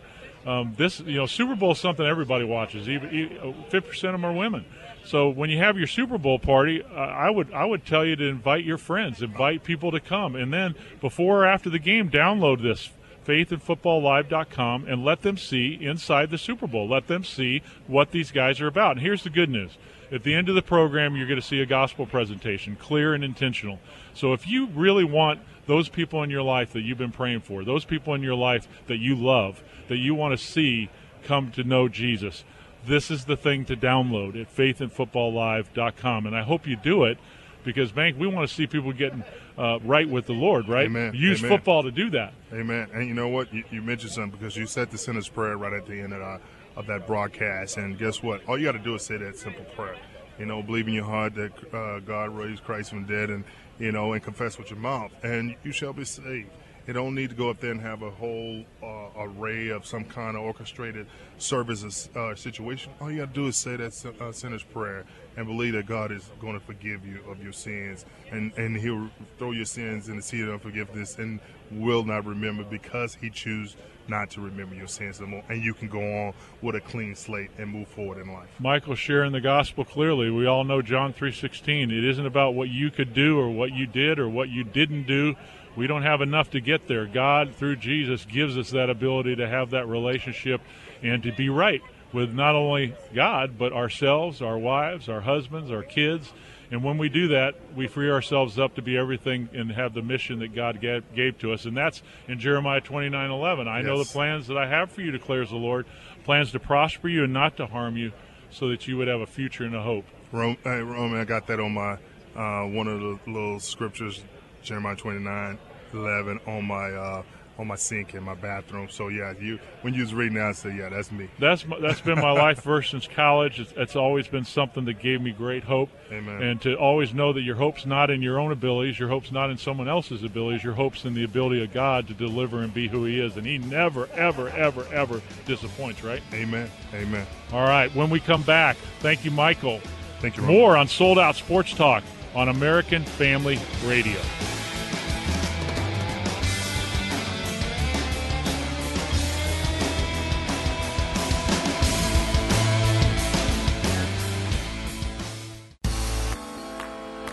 um, 0.46 0.74
this 0.76 1.00
you 1.00 1.18
know 1.18 1.26
super 1.26 1.54
bowl 1.54 1.72
is 1.72 1.78
something 1.78 2.06
everybody 2.06 2.44
watches 2.44 2.88
even 2.88 3.08
50% 3.10 3.88
of 3.88 4.00
them 4.00 4.24
are 4.24 4.32
women 4.32 4.64
so 5.04 5.28
when 5.28 5.50
you 5.50 5.58
have 5.58 5.78
your 5.78 5.86
Super 5.86 6.18
Bowl 6.18 6.38
party, 6.38 6.82
uh, 6.82 6.94
I 6.94 7.30
would 7.30 7.52
I 7.52 7.64
would 7.64 7.86
tell 7.86 8.04
you 8.04 8.16
to 8.16 8.24
invite 8.24 8.64
your 8.64 8.78
friends, 8.78 9.22
invite 9.22 9.64
people 9.64 9.90
to 9.92 10.00
come, 10.00 10.36
and 10.36 10.52
then 10.52 10.74
before 11.00 11.42
or 11.42 11.46
after 11.46 11.70
the 11.70 11.78
game, 11.78 12.10
download 12.10 12.62
this 12.62 12.90
faithandfootballlive.com 13.26 14.86
and 14.86 15.04
let 15.04 15.22
them 15.22 15.36
see 15.36 15.78
inside 15.80 16.30
the 16.30 16.38
Super 16.38 16.66
Bowl. 16.66 16.88
Let 16.88 17.06
them 17.06 17.24
see 17.24 17.62
what 17.86 18.10
these 18.10 18.30
guys 18.30 18.60
are 18.60 18.66
about. 18.66 18.92
And 18.92 19.00
here's 19.00 19.24
the 19.24 19.30
good 19.30 19.50
news. 19.50 19.76
At 20.12 20.24
the 20.24 20.34
end 20.34 20.48
of 20.48 20.54
the 20.54 20.62
program, 20.62 21.16
you're 21.16 21.28
going 21.28 21.40
to 21.40 21.46
see 21.46 21.60
a 21.60 21.66
gospel 21.66 22.06
presentation, 22.06 22.76
clear 22.76 23.14
and 23.14 23.22
intentional. 23.22 23.78
So 24.14 24.32
if 24.32 24.48
you 24.48 24.66
really 24.66 25.04
want 25.04 25.40
those 25.66 25.88
people 25.88 26.22
in 26.24 26.30
your 26.30 26.42
life 26.42 26.72
that 26.72 26.80
you've 26.80 26.98
been 26.98 27.12
praying 27.12 27.40
for, 27.42 27.64
those 27.64 27.84
people 27.84 28.14
in 28.14 28.22
your 28.22 28.34
life 28.34 28.66
that 28.88 28.98
you 28.98 29.14
love, 29.14 29.62
that 29.90 29.98
you 29.98 30.14
want 30.14 30.38
to 30.38 30.42
see 30.42 30.88
come 31.24 31.50
to 31.50 31.64
know 31.64 31.88
Jesus, 31.88 32.44
this 32.86 33.10
is 33.10 33.24
the 33.26 33.36
thing 33.36 33.64
to 33.66 33.76
download 33.76 34.40
at 34.40 34.54
faithandfootballlive.com. 34.56 36.26
And 36.26 36.34
I 36.36 36.42
hope 36.42 36.66
you 36.66 36.76
do 36.76 37.04
it 37.04 37.18
because, 37.64 37.92
Bank, 37.92 38.16
we 38.18 38.26
want 38.26 38.48
to 38.48 38.54
see 38.54 38.66
people 38.66 38.92
getting 38.92 39.24
uh, 39.58 39.80
right 39.82 40.08
with 40.08 40.26
the 40.26 40.32
Lord, 40.32 40.68
right? 40.68 40.86
Amen. 40.86 41.12
Use 41.14 41.40
Amen. 41.40 41.50
football 41.50 41.82
to 41.82 41.90
do 41.90 42.08
that. 42.10 42.32
Amen. 42.52 42.88
And 42.94 43.06
you 43.06 43.14
know 43.14 43.28
what? 43.28 43.52
You, 43.52 43.64
you 43.70 43.82
mentioned 43.82 44.12
something 44.12 44.38
because 44.38 44.56
you 44.56 44.66
said 44.66 44.90
the 44.90 44.96
sinner's 44.96 45.28
prayer 45.28 45.58
right 45.58 45.72
at 45.72 45.86
the 45.86 46.00
end 46.00 46.14
of, 46.14 46.22
uh, 46.22 46.38
of 46.76 46.86
that 46.86 47.06
broadcast. 47.06 47.76
And 47.76 47.98
guess 47.98 48.22
what? 48.22 48.46
All 48.48 48.56
you 48.56 48.64
got 48.64 48.72
to 48.72 48.78
do 48.78 48.94
is 48.94 49.02
say 49.02 49.16
that 49.18 49.36
simple 49.36 49.64
prayer. 49.76 49.96
You 50.38 50.46
know, 50.46 50.62
believe 50.62 50.88
in 50.88 50.94
your 50.94 51.04
heart 51.04 51.34
that 51.34 51.74
uh, 51.74 51.98
God 51.98 52.30
raised 52.30 52.64
Christ 52.64 52.90
from 52.90 53.06
the 53.06 53.12
dead 53.12 53.28
and, 53.28 53.44
you 53.78 53.92
know, 53.92 54.12
and 54.14 54.22
confess 54.22 54.56
with 54.56 54.70
your 54.70 54.78
mouth, 54.78 55.10
and 55.22 55.54
you 55.64 55.72
shall 55.72 55.92
be 55.92 56.04
saved. 56.04 56.48
You 56.86 56.94
don't 56.94 57.14
need 57.14 57.30
to 57.30 57.36
go 57.36 57.50
up 57.50 57.60
there 57.60 57.70
and 57.70 57.80
have 57.80 58.02
a 58.02 58.10
whole 58.10 58.64
uh, 58.82 59.08
array 59.16 59.68
of 59.68 59.86
some 59.86 60.04
kind 60.04 60.36
of 60.36 60.42
orchestrated 60.42 61.06
services 61.38 62.08
uh, 62.16 62.34
situation. 62.34 62.92
All 63.00 63.10
you 63.10 63.18
got 63.18 63.32
to 63.34 63.40
do 63.40 63.46
is 63.46 63.56
say 63.56 63.76
that 63.76 63.92
uh, 64.20 64.32
sinner's 64.32 64.64
prayer 64.64 65.04
and 65.36 65.46
believe 65.46 65.74
that 65.74 65.86
God 65.86 66.10
is 66.10 66.28
going 66.40 66.54
to 66.54 66.60
forgive 66.60 67.06
you 67.06 67.20
of 67.28 67.42
your 67.42 67.52
sins, 67.52 68.04
and 68.30 68.52
and 68.56 68.76
He'll 68.76 69.10
throw 69.38 69.52
your 69.52 69.66
sins 69.66 70.08
in 70.08 70.16
the 70.16 70.22
sea 70.22 70.42
of 70.42 70.50
unforgiveness 70.50 71.16
and 71.18 71.38
will 71.70 72.04
not 72.04 72.24
remember 72.26 72.64
because 72.64 73.14
He 73.14 73.30
chooses 73.30 73.76
not 74.08 74.30
to 74.30 74.40
remember 74.40 74.74
your 74.74 74.88
sins 74.88 75.20
anymore, 75.20 75.44
and 75.48 75.62
you 75.62 75.72
can 75.72 75.88
go 75.88 76.00
on 76.00 76.34
with 76.62 76.74
a 76.74 76.80
clean 76.80 77.14
slate 77.14 77.50
and 77.58 77.70
move 77.70 77.86
forward 77.86 78.18
in 78.18 78.32
life. 78.32 78.48
Michael 78.58 78.96
sharing 78.96 79.30
the 79.30 79.40
gospel 79.40 79.84
clearly. 79.84 80.30
We 80.30 80.46
all 80.46 80.64
know 80.64 80.82
John 80.82 81.12
three 81.12 81.32
sixteen. 81.32 81.92
It 81.92 82.04
isn't 82.04 82.26
about 82.26 82.54
what 82.54 82.68
you 82.68 82.90
could 82.90 83.14
do 83.14 83.38
or 83.38 83.48
what 83.48 83.72
you 83.72 83.86
did 83.86 84.18
or 84.18 84.28
what 84.28 84.48
you 84.48 84.64
didn't 84.64 85.04
do 85.04 85.36
we 85.76 85.86
don't 85.86 86.02
have 86.02 86.20
enough 86.20 86.50
to 86.50 86.60
get 86.60 86.88
there. 86.88 87.06
God, 87.06 87.54
through 87.54 87.76
Jesus, 87.76 88.24
gives 88.24 88.58
us 88.58 88.70
that 88.70 88.90
ability 88.90 89.36
to 89.36 89.48
have 89.48 89.70
that 89.70 89.86
relationship 89.86 90.60
and 91.02 91.22
to 91.22 91.32
be 91.32 91.48
right 91.48 91.82
with 92.12 92.32
not 92.32 92.54
only 92.54 92.94
God, 93.14 93.56
but 93.56 93.72
ourselves, 93.72 94.42
our 94.42 94.58
wives, 94.58 95.08
our 95.08 95.20
husbands, 95.20 95.70
our 95.70 95.82
kids. 95.82 96.32
And 96.72 96.84
when 96.84 96.98
we 96.98 97.08
do 97.08 97.28
that, 97.28 97.54
we 97.74 97.88
free 97.88 98.10
ourselves 98.10 98.58
up 98.58 98.76
to 98.76 98.82
be 98.82 98.96
everything 98.96 99.48
and 99.52 99.72
have 99.72 99.92
the 99.92 100.02
mission 100.02 100.38
that 100.40 100.54
God 100.54 100.80
gave, 100.80 101.04
gave 101.14 101.38
to 101.38 101.52
us. 101.52 101.64
And 101.64 101.76
that's 101.76 102.02
in 102.28 102.38
Jeremiah 102.38 102.80
29 102.80 103.30
11. 103.30 103.68
I 103.68 103.78
yes. 103.78 103.86
know 103.86 103.98
the 103.98 104.04
plans 104.04 104.46
that 104.48 104.56
I 104.56 104.68
have 104.68 104.90
for 104.90 105.02
you, 105.02 105.10
declares 105.10 105.50
the 105.50 105.56
Lord 105.56 105.86
plans 106.24 106.52
to 106.52 106.60
prosper 106.60 107.08
you 107.08 107.24
and 107.24 107.32
not 107.32 107.56
to 107.56 107.66
harm 107.66 107.96
you, 107.96 108.12
so 108.50 108.68
that 108.68 108.86
you 108.86 108.96
would 108.96 109.08
have 109.08 109.20
a 109.20 109.26
future 109.26 109.64
and 109.64 109.74
a 109.74 109.82
hope. 109.82 110.04
Rome, 110.32 110.56
hey, 110.62 110.80
I 110.80 111.24
got 111.24 111.48
that 111.48 111.58
on 111.58 111.74
my 111.74 111.98
uh, 112.36 112.66
one 112.66 112.86
of 112.86 113.00
the 113.00 113.18
little 113.26 113.58
scriptures 113.58 114.22
Jeremiah 114.62 114.96
29, 114.96 115.58
11 115.92 116.40
on 116.46 116.64
my 116.64 116.90
uh, 116.90 117.22
on 117.60 117.66
my 117.66 117.76
sink 117.76 118.14
in 118.14 118.22
my 118.22 118.34
bathroom. 118.34 118.88
So 118.88 119.08
yeah, 119.08 119.34
you 119.38 119.58
when 119.82 119.92
you 119.92 120.00
was 120.00 120.14
reading 120.14 120.38
that, 120.38 120.46
I 120.46 120.52
said, 120.52 120.76
yeah, 120.76 120.88
that's 120.88 121.12
me. 121.12 121.28
That's 121.38 121.66
my, 121.66 121.78
that's 121.78 122.00
been 122.00 122.18
my 122.18 122.30
life 122.32 122.62
verse 122.62 122.90
since 122.90 123.06
college. 123.06 123.60
It's, 123.60 123.72
it's, 123.76 123.96
always 123.96 124.26
been 124.26 124.46
something 124.46 124.86
that 124.86 124.94
gave 124.94 125.20
me 125.20 125.32
great 125.32 125.62
hope. 125.62 125.90
Amen. 126.10 126.42
And 126.42 126.62
to 126.62 126.74
always 126.76 127.12
know 127.12 127.34
that 127.34 127.42
your 127.42 127.56
hope's 127.56 127.84
not 127.84 128.10
in 128.10 128.22
your 128.22 128.40
own 128.40 128.50
abilities, 128.50 128.98
your 128.98 129.10
hope's 129.10 129.30
not 129.30 129.50
in 129.50 129.58
someone 129.58 129.88
else's 129.88 130.24
abilities. 130.24 130.64
Your 130.64 130.72
hope's 130.72 131.04
in 131.04 131.12
the 131.12 131.24
ability 131.24 131.62
of 131.62 131.72
God 131.72 132.08
to 132.08 132.14
deliver 132.14 132.62
and 132.62 132.72
be 132.72 132.88
who 132.88 133.04
He 133.04 133.20
is, 133.20 133.36
and 133.36 133.46
He 133.46 133.58
never, 133.58 134.08
ever, 134.14 134.48
ever, 134.50 134.86
ever 134.92 135.20
disappoints. 135.44 136.02
Right? 136.02 136.22
Amen. 136.32 136.70
Amen. 136.94 137.26
All 137.52 137.66
right. 137.66 137.94
When 137.94 138.08
we 138.08 138.20
come 138.20 138.42
back, 138.42 138.76
thank 139.00 139.24
you, 139.24 139.30
Michael. 139.30 139.80
Thank 140.20 140.36
you. 140.36 140.42
More 140.44 140.76
on 140.76 140.88
Sold 140.88 141.18
Out 141.18 141.36
Sports 141.36 141.74
Talk 141.74 142.04
on 142.34 142.48
American 142.48 143.04
Family 143.04 143.58
Radio. 143.84 144.20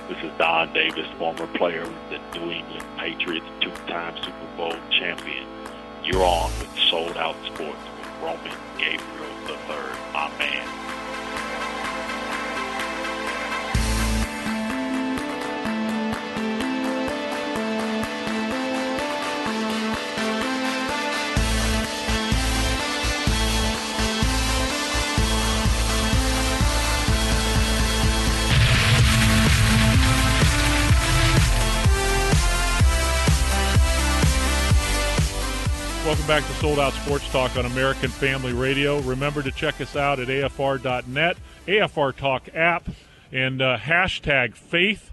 This 0.07 0.23
is 0.23 0.31
Don 0.37 0.73
Davis, 0.73 1.05
former 1.19 1.45
player 1.47 1.81
of 1.81 1.93
the 2.09 2.19
New 2.39 2.51
England 2.51 2.85
Patriots, 2.97 3.45
two-time 3.61 4.15
Super 4.17 4.31
Bowl 4.55 4.73
champion. 4.89 5.45
You're 6.03 6.23
on 6.23 6.51
with 6.59 6.75
Sold 6.89 7.17
Out 7.17 7.35
Sports 7.45 7.77
with 7.99 8.09
Roman 8.23 8.57
Gabriel 8.77 9.27
III, 9.47 10.13
my 10.13 10.31
man. 10.39 10.86
Welcome 36.07 36.25
back 36.25 36.47
to 36.47 36.53
Sold 36.53 36.79
Out 36.79 36.93
Sports 36.93 37.29
Talk 37.33 37.57
on 37.57 37.65
American 37.65 38.09
Family 38.09 38.53
Radio. 38.53 38.99
Remember 38.99 39.43
to 39.43 39.51
check 39.51 39.81
us 39.81 39.97
out 39.97 40.21
at 40.21 40.29
AFR.net, 40.29 41.35
AFR 41.67 42.15
Talk 42.15 42.47
app, 42.55 42.87
and 43.29 43.61
uh, 43.61 43.77
hashtag 43.77 44.55
faith 44.55 45.11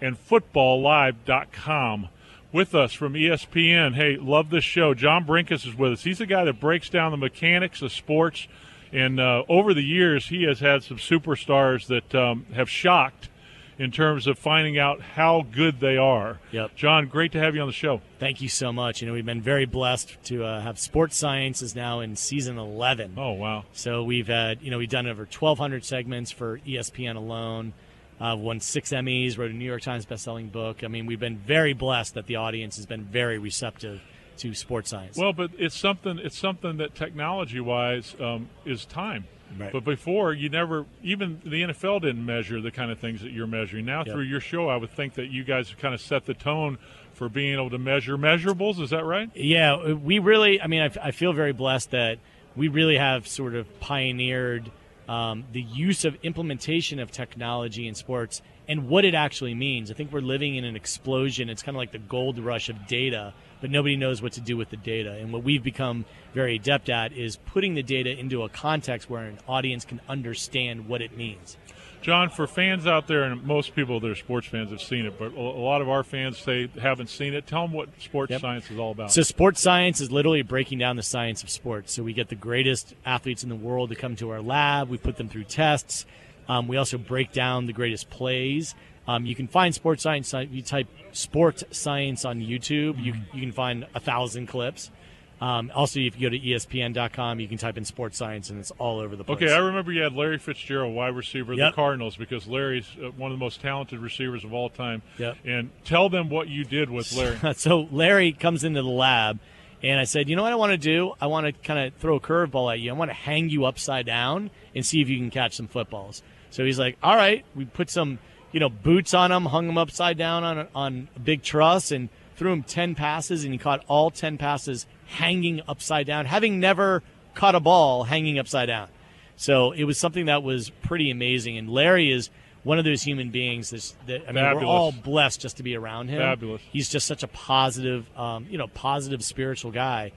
and 0.00 0.16
footballlive.com. 0.16 2.10
With 2.52 2.76
us 2.76 2.92
from 2.92 3.14
ESPN. 3.14 3.96
Hey, 3.96 4.16
love 4.18 4.50
this 4.50 4.62
show. 4.62 4.94
John 4.94 5.24
Brenkus 5.24 5.66
is 5.66 5.74
with 5.74 5.94
us. 5.94 6.04
He's 6.04 6.18
the 6.18 6.26
guy 6.26 6.44
that 6.44 6.60
breaks 6.60 6.88
down 6.88 7.10
the 7.10 7.16
mechanics 7.16 7.82
of 7.82 7.90
sports. 7.90 8.46
And 8.92 9.18
uh, 9.18 9.42
over 9.48 9.74
the 9.74 9.82
years, 9.82 10.28
he 10.28 10.44
has 10.44 10.60
had 10.60 10.84
some 10.84 10.98
superstars 10.98 11.88
that 11.88 12.14
um, 12.14 12.46
have 12.54 12.70
shocked 12.70 13.30
in 13.78 13.90
terms 13.90 14.26
of 14.26 14.38
finding 14.38 14.78
out 14.78 15.00
how 15.00 15.46
good 15.52 15.80
they 15.80 15.96
are. 15.96 16.38
Yep. 16.52 16.74
John, 16.76 17.06
great 17.08 17.32
to 17.32 17.38
have 17.38 17.54
you 17.54 17.60
on 17.60 17.66
the 17.66 17.72
show. 17.72 18.00
Thank 18.18 18.40
you 18.40 18.48
so 18.48 18.72
much. 18.72 19.00
You 19.00 19.08
know, 19.08 19.12
we've 19.12 19.26
been 19.26 19.42
very 19.42 19.66
blessed 19.66 20.16
to 20.24 20.44
uh, 20.44 20.60
have 20.60 20.78
Sports 20.78 21.16
Science 21.16 21.62
is 21.62 21.74
now 21.74 22.00
in 22.00 22.16
season 22.16 22.58
11. 22.58 23.14
Oh, 23.16 23.32
wow. 23.32 23.64
So 23.72 24.02
we've 24.02 24.28
had, 24.28 24.62
you 24.62 24.70
know, 24.70 24.78
we've 24.78 24.88
done 24.88 25.06
over 25.06 25.22
1,200 25.22 25.84
segments 25.84 26.30
for 26.30 26.58
ESPN 26.60 27.16
alone. 27.16 27.74
Uh, 28.18 28.34
won 28.34 28.60
six 28.60 28.92
Emmys, 28.92 29.36
wrote 29.36 29.50
a 29.50 29.54
New 29.54 29.66
York 29.66 29.82
Times 29.82 30.06
bestselling 30.06 30.50
book. 30.50 30.82
I 30.82 30.88
mean, 30.88 31.04
we've 31.04 31.20
been 31.20 31.36
very 31.36 31.74
blessed 31.74 32.14
that 32.14 32.26
the 32.26 32.36
audience 32.36 32.76
has 32.76 32.86
been 32.86 33.04
very 33.04 33.36
receptive 33.36 34.00
to 34.38 34.54
sports 34.54 34.88
science. 34.90 35.18
Well, 35.18 35.34
but 35.34 35.50
it's 35.58 35.76
something 35.76 36.18
it's 36.18 36.38
something 36.38 36.78
that 36.78 36.94
technology 36.94 37.60
wise 37.60 38.16
um, 38.20 38.48
is 38.64 38.86
time. 38.86 39.26
Right. 39.58 39.72
But 39.72 39.84
before, 39.84 40.32
you 40.32 40.48
never, 40.48 40.86
even 41.02 41.40
the 41.44 41.62
NFL 41.62 42.02
didn't 42.02 42.24
measure 42.24 42.60
the 42.60 42.70
kind 42.70 42.90
of 42.90 42.98
things 42.98 43.22
that 43.22 43.30
you're 43.32 43.46
measuring. 43.46 43.86
Now, 43.86 43.98
Yep. 44.04 44.14
through 44.14 44.24
your 44.24 44.40
show, 44.40 44.68
I 44.68 44.76
would 44.76 44.90
think 44.90 45.14
that 45.14 45.30
you 45.30 45.44
guys 45.44 45.70
have 45.70 45.78
kind 45.78 45.94
of 45.94 46.00
set 46.00 46.26
the 46.26 46.34
tone 46.34 46.78
for 47.12 47.28
being 47.28 47.54
able 47.54 47.70
to 47.70 47.78
measure 47.78 48.18
measurables. 48.18 48.80
Is 48.80 48.90
that 48.90 49.04
right? 49.04 49.30
Yeah, 49.34 49.92
we 49.92 50.18
really. 50.18 50.60
I 50.60 50.66
mean, 50.66 50.82
I, 50.82 50.90
I 51.02 51.10
feel 51.12 51.32
very 51.32 51.52
blessed 51.52 51.92
that 51.92 52.18
we 52.54 52.68
really 52.68 52.96
have 52.96 53.26
sort 53.26 53.54
of 53.54 53.80
pioneered 53.80 54.70
um, 55.08 55.44
the 55.52 55.62
use 55.62 56.04
of 56.04 56.16
implementation 56.22 56.98
of 56.98 57.10
technology 57.10 57.86
in 57.86 57.94
sports 57.94 58.42
and 58.68 58.88
what 58.88 59.04
it 59.04 59.14
actually 59.14 59.54
means. 59.54 59.90
I 59.90 59.94
think 59.94 60.12
we're 60.12 60.20
living 60.20 60.56
in 60.56 60.64
an 60.64 60.74
explosion. 60.76 61.48
It's 61.48 61.62
kind 61.62 61.76
of 61.76 61.78
like 61.78 61.92
the 61.92 61.98
gold 61.98 62.38
rush 62.38 62.68
of 62.68 62.86
data, 62.88 63.32
but 63.60 63.70
nobody 63.70 63.96
knows 63.96 64.20
what 64.22 64.32
to 64.32 64.40
do 64.40 64.56
with 64.56 64.70
the 64.70 64.76
data. 64.76 65.12
And 65.12 65.32
what 65.32 65.42
we've 65.42 65.62
become 65.62 66.04
very 66.34 66.56
adept 66.56 66.88
at 66.88 67.12
is 67.12 67.36
putting 67.36 67.74
the 67.74 67.82
data 67.82 68.10
into 68.18 68.42
a 68.42 68.48
context 68.48 69.08
where 69.10 69.24
an 69.24 69.38
audience 69.48 69.84
can 69.84 70.00
understand 70.08 70.88
what 70.88 71.00
it 71.02 71.16
means. 71.16 71.56
John, 72.02 72.30
for 72.30 72.46
fans 72.46 72.86
out 72.86 73.08
there, 73.08 73.24
and 73.24 73.42
most 73.42 73.74
people 73.74 73.98
that 73.98 74.08
are 74.08 74.14
sports 74.14 74.46
fans 74.46 74.70
have 74.70 74.80
seen 74.82 75.06
it, 75.06 75.18
but 75.18 75.32
a 75.32 75.40
lot 75.40 75.80
of 75.82 75.88
our 75.88 76.04
fans 76.04 76.38
say 76.38 76.68
haven't 76.80 77.08
seen 77.08 77.34
it. 77.34 77.48
Tell 77.48 77.62
them 77.62 77.72
what 77.72 77.88
sports 78.00 78.30
Yep. 78.30 78.40
science 78.42 78.70
is 78.70 78.78
all 78.78 78.92
about. 78.92 79.10
So, 79.10 79.22
sports 79.22 79.60
science 79.60 80.00
is 80.00 80.12
literally 80.12 80.42
breaking 80.42 80.78
down 80.78 80.94
the 80.94 81.02
science 81.02 81.42
of 81.42 81.50
sports. 81.50 81.92
So, 81.94 82.04
we 82.04 82.12
get 82.12 82.28
the 82.28 82.36
greatest 82.36 82.94
athletes 83.04 83.42
in 83.42 83.48
the 83.48 83.56
world 83.56 83.88
to 83.88 83.96
come 83.96 84.14
to 84.16 84.30
our 84.30 84.40
lab. 84.40 84.88
We 84.88 84.98
put 84.98 85.16
them 85.16 85.28
through 85.28 85.44
tests. 85.44 86.06
Um, 86.48 86.68
we 86.68 86.76
also 86.76 86.96
break 86.96 87.32
down 87.32 87.66
the 87.66 87.72
greatest 87.72 88.08
plays. 88.08 88.76
Um, 89.08 89.24
you 89.26 89.34
can 89.34 89.46
find 89.48 89.74
sports 89.74 90.02
science. 90.02 90.32
You 90.32 90.62
type 90.62 90.88
sports 91.12 91.64
science 91.70 92.24
on 92.24 92.40
YouTube, 92.40 93.02
you, 93.02 93.14
you 93.32 93.40
can 93.40 93.52
find 93.52 93.86
a 93.94 94.00
thousand 94.00 94.46
clips. 94.48 94.90
Um, 95.38 95.70
also, 95.74 96.00
if 96.00 96.18
you 96.18 96.30
go 96.30 96.30
to 96.30 96.38
ESPN.com, 96.42 97.40
you 97.40 97.46
can 97.48 97.58
type 97.58 97.76
in 97.76 97.84
sports 97.84 98.16
science, 98.16 98.48
and 98.48 98.58
it's 98.58 98.70
all 98.78 99.00
over 99.00 99.16
the 99.16 99.22
place. 99.24 99.36
Okay, 99.36 99.52
I 99.52 99.58
remember 99.58 99.92
you 99.92 100.02
had 100.02 100.14
Larry 100.14 100.38
Fitzgerald, 100.38 100.94
wide 100.94 101.14
receiver 101.14 101.52
of 101.52 101.58
Yep. 101.58 101.72
the 101.72 101.76
Cardinals, 101.76 102.16
because 102.16 102.46
Larry's 102.46 102.88
uh, 103.02 103.10
one 103.10 103.30
of 103.32 103.38
the 103.38 103.44
most 103.44 103.60
talented 103.60 103.98
receivers 103.98 104.44
of 104.44 104.54
all 104.54 104.70
time. 104.70 105.02
Yep. 105.18 105.36
And 105.44 105.70
tell 105.84 106.08
them 106.08 106.30
what 106.30 106.48
you 106.48 106.64
did 106.64 106.88
with 106.90 107.12
Larry. 107.12 107.38
so 107.54 107.86
Larry 107.92 108.32
comes 108.32 108.64
into 108.64 108.80
the 108.82 108.88
lab, 108.88 109.38
and 109.82 110.00
I 110.00 110.04
said, 110.04 110.30
"You 110.30 110.36
know 110.36 110.42
what 110.42 110.52
I 110.52 110.56
want 110.56 110.72
to 110.72 110.78
do? 110.78 111.12
I 111.20 111.26
want 111.26 111.44
to 111.46 111.52
kind 111.52 111.86
of 111.86 111.94
throw 112.00 112.16
a 112.16 112.20
curveball 112.20 112.72
at 112.72 112.80
you. 112.80 112.90
I 112.90 112.94
want 112.94 113.10
to 113.10 113.14
hang 113.14 113.50
you 113.50 113.66
upside 113.66 114.06
down 114.06 114.50
and 114.74 114.86
see 114.86 115.02
if 115.02 115.08
you 115.10 115.18
can 115.18 115.28
catch 115.30 115.54
some 115.54 115.68
footballs." 115.68 116.22
So 116.48 116.64
he's 116.64 116.78
like, 116.78 116.96
"All 117.02 117.14
right." 117.14 117.44
We 117.54 117.66
put 117.66 117.90
some, 117.90 118.20
you 118.52 118.60
know, 118.60 118.68
boots 118.68 119.14
on 119.14 119.32
him, 119.32 119.46
hung 119.46 119.68
him 119.68 119.78
upside 119.78 120.16
down 120.16 120.44
on 120.44 120.58
a, 120.58 120.68
on 120.74 121.08
a 121.16 121.18
big 121.18 121.42
truss, 121.42 121.90
and 121.90 122.08
threw 122.36 122.52
him 122.52 122.62
ten 122.62 122.94
passes, 122.94 123.44
and 123.44 123.52
he 123.52 123.58
caught 123.58 123.84
all 123.88 124.10
ten 124.10 124.38
passes 124.38 124.86
hanging 125.06 125.60
upside 125.68 126.06
down, 126.06 126.26
having 126.26 126.60
never 126.60 127.02
caught 127.34 127.54
a 127.54 127.60
ball 127.60 128.04
hanging 128.04 128.38
upside 128.38 128.68
down. 128.68 128.88
So 129.36 129.72
it 129.72 129.84
was 129.84 129.98
something 129.98 130.26
that 130.26 130.42
was 130.42 130.70
pretty 130.70 131.10
amazing. 131.10 131.58
And 131.58 131.68
Larry 131.68 132.10
is 132.10 132.30
one 132.62 132.78
of 132.78 132.84
those 132.84 133.02
human 133.02 133.30
beings 133.30 133.70
that's, 133.70 133.94
that 134.06 134.22
I 134.28 134.32
mean, 134.32 134.42
we're 134.42 134.64
all 134.64 134.90
blessed 134.90 135.40
just 135.40 135.58
to 135.58 135.62
be 135.62 135.76
around 135.76 136.08
him. 136.08 136.18
Fabulous. 136.18 136.62
He's 136.72 136.88
just 136.88 137.06
such 137.06 137.22
a 137.22 137.28
positive, 137.28 138.06
um, 138.16 138.46
you 138.50 138.58
know, 138.58 138.66
positive 138.68 139.22
spiritual 139.22 139.70
guy. 139.70 140.12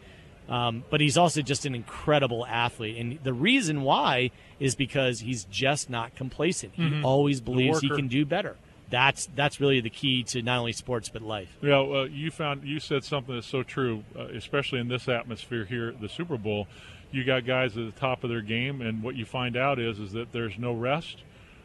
Um, 0.49 0.83
but 0.89 0.99
he's 0.99 1.15
also 1.15 1.41
just 1.43 1.65
an 1.67 1.75
incredible 1.75 2.43
athlete, 2.45 2.97
and 2.97 3.19
the 3.23 3.33
reason 3.33 3.83
why 3.83 4.31
is 4.59 4.73
because 4.75 5.19
he's 5.19 5.43
just 5.45 5.89
not 5.91 6.15
complacent. 6.15 6.73
He 6.75 7.01
always 7.03 7.39
believes 7.39 7.81
he 7.81 7.87
Mm-hmm. 7.87 7.95
can 7.95 8.07
do 8.07 8.25
better. 8.25 8.57
That's 8.89 9.27
that's 9.35 9.61
really 9.61 9.79
the 9.81 9.91
key 9.91 10.23
to 10.23 10.41
not 10.41 10.57
only 10.57 10.71
sports 10.73 11.09
but 11.09 11.21
life. 11.21 11.55
Yeah, 11.61 11.81
well, 11.81 12.07
you 12.07 12.31
found 12.31 12.63
you 12.63 12.79
said 12.79 13.03
something 13.03 13.35
that's 13.35 13.45
so 13.45 13.61
true, 13.61 14.03
uh, 14.17 14.23
especially 14.33 14.79
in 14.79 14.87
this 14.87 15.07
atmosphere 15.07 15.65
here 15.65 15.89
at 15.89 16.01
the 16.01 16.09
Super 16.09 16.37
Bowl. 16.37 16.67
You 17.11 17.23
got 17.23 17.45
guys 17.45 17.77
at 17.77 17.85
the 17.85 17.99
top 17.99 18.23
of 18.23 18.31
their 18.31 18.41
game, 18.41 18.81
and 18.81 19.03
what 19.03 19.15
you 19.15 19.25
find 19.25 19.55
out 19.55 19.77
is 19.77 19.99
is 19.99 20.13
that 20.13 20.31
there's 20.31 20.57
no 20.57 20.73
rest. 20.73 21.17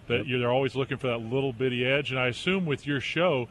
That 0.08 0.26
you're, 0.26 0.38
they're 0.38 0.52
always 0.52 0.74
looking 0.74 0.98
for 0.98 1.06
that 1.06 1.18
little 1.22 1.54
bitty 1.54 1.86
edge, 1.86 2.10
and 2.10 2.20
I 2.20 2.26
assume 2.28 2.66
with 2.66 2.86
your 2.86 3.00
show, 3.00 3.48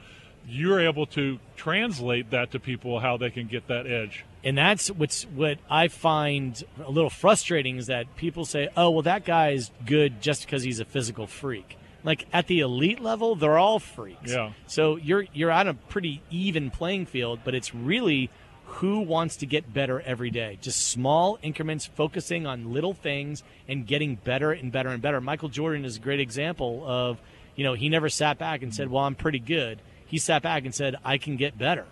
you're 0.48 0.80
able 0.80 1.06
to 1.08 1.40
translate 1.56 2.32
that 2.32 2.52
to 2.52 2.60
people 2.60 3.00
how 3.00 3.18
they 3.18 3.30
can 3.30 3.48
get 3.48 3.68
that 3.68 3.88
edge. 3.88 4.26
and 4.44 4.58
that's 4.58 4.90
what's 4.92 5.24
what 5.24 5.58
I 5.70 5.88
find 5.88 6.62
a 6.86 6.92
little 6.92 7.10
frustrating 7.10 7.78
is 7.78 7.88
that 7.88 8.16
people 8.18 8.44
say, 8.46 8.68
"Oh, 8.76 8.90
well, 8.92 9.02
that 9.04 9.24
guy's 9.26 9.72
good 9.86 10.22
just 10.22 10.46
because 10.46 10.64
he's 10.64 10.80
a 10.82 10.86
physical 10.86 11.28
freak." 11.28 11.78
Like 12.04 12.26
at 12.34 12.48
the 12.48 12.60
elite 12.60 13.00
level, 13.00 13.36
they're 13.36 13.58
all 13.58 13.80
freaks. 13.80 14.34
Yeah. 14.34 14.52
So 14.68 14.98
you're 14.98 15.26
you're 15.34 15.52
on 15.52 15.70
a 15.70 15.74
pretty 15.74 16.22
even 16.30 16.70
playing 16.72 17.06
field, 17.06 17.40
but 17.46 17.56
it's 17.56 17.74
really 17.74 18.30
who 18.66 19.00
wants 19.00 19.38
to 19.38 19.46
get 19.46 19.74
better 19.74 20.02
every 20.02 20.30
day. 20.32 20.58
Just 20.62 20.88
small 20.88 21.38
increments, 21.42 21.86
focusing 21.86 22.46
on 22.46 22.74
little 22.74 22.94
things 22.94 23.44
and 23.70 23.86
getting 23.88 24.16
better 24.16 24.52
and 24.52 24.72
better 24.72 24.90
and 24.90 25.02
better. 25.02 25.22
Michael 25.22 25.48
Jordan 25.48 25.86
is 25.86 25.98
a 25.98 26.00
great 26.00 26.20
example 26.20 26.84
of, 26.86 27.22
you 27.56 27.64
know, 27.64 27.76
he 27.76 27.88
never 27.88 28.10
sat 28.10 28.38
back 28.38 28.62
and 28.64 28.74
said, 28.76 28.90
"Well, 28.90 29.04
I'm 29.06 29.16
pretty 29.16 29.40
good." 29.40 29.80
He 30.14 30.20
sat 30.20 30.44
back 30.44 30.64
and 30.64 30.76
said, 30.76 30.96
"I 31.04 31.18
can 31.18 31.38
get 31.38 31.58
better." 31.58 31.86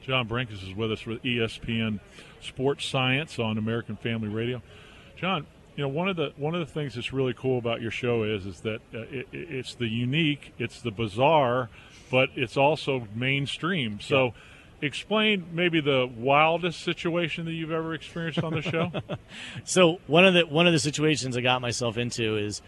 John 0.00 0.26
Brenkus 0.26 0.66
is 0.66 0.74
with 0.74 0.90
us 0.90 1.04
with 1.04 1.22
ESPN 1.22 2.00
Sports 2.40 2.86
Science 2.86 3.38
on 3.38 3.58
American 3.58 3.96
Family 3.96 4.28
Radio. 4.28 4.62
John, 5.18 5.46
you 5.76 5.82
know 5.82 5.88
one 5.88 6.08
of 6.08 6.16
the 6.16 6.32
one 6.38 6.54
of 6.54 6.60
the 6.66 6.72
things 6.72 6.94
that's 6.94 7.12
really 7.12 7.34
cool 7.34 7.58
about 7.58 7.82
your 7.82 7.90
show 7.90 8.22
is 8.22 8.46
is 8.46 8.60
that 8.60 8.80
uh, 8.94 9.00
it, 9.00 9.28
it- 9.32 9.50
it's 9.50 9.74
the 9.74 9.86
unique, 9.86 10.54
it's 10.58 10.80
the 10.80 10.90
bizarre, 10.90 11.68
but 12.10 12.30
it's 12.36 12.56
also 12.56 13.06
mainstream. 13.14 14.00
So, 14.00 14.32
explain 14.80 15.44
maybe 15.52 15.82
the 15.82 16.06
wildest 16.16 16.80
situation 16.80 17.44
that 17.44 17.52
you've 17.52 17.70
ever 17.70 17.92
experienced 17.92 18.42
on 18.42 18.54
the 18.54 18.62
show. 18.62 18.90
So 19.64 19.98
one 20.06 20.24
of 20.24 20.32
the 20.32 20.46
one 20.46 20.66
of 20.66 20.72
the 20.72 20.78
situations 20.78 21.36
I 21.36 21.42
got 21.42 21.60
myself 21.60 21.98
into 21.98 22.38
is 22.38 22.62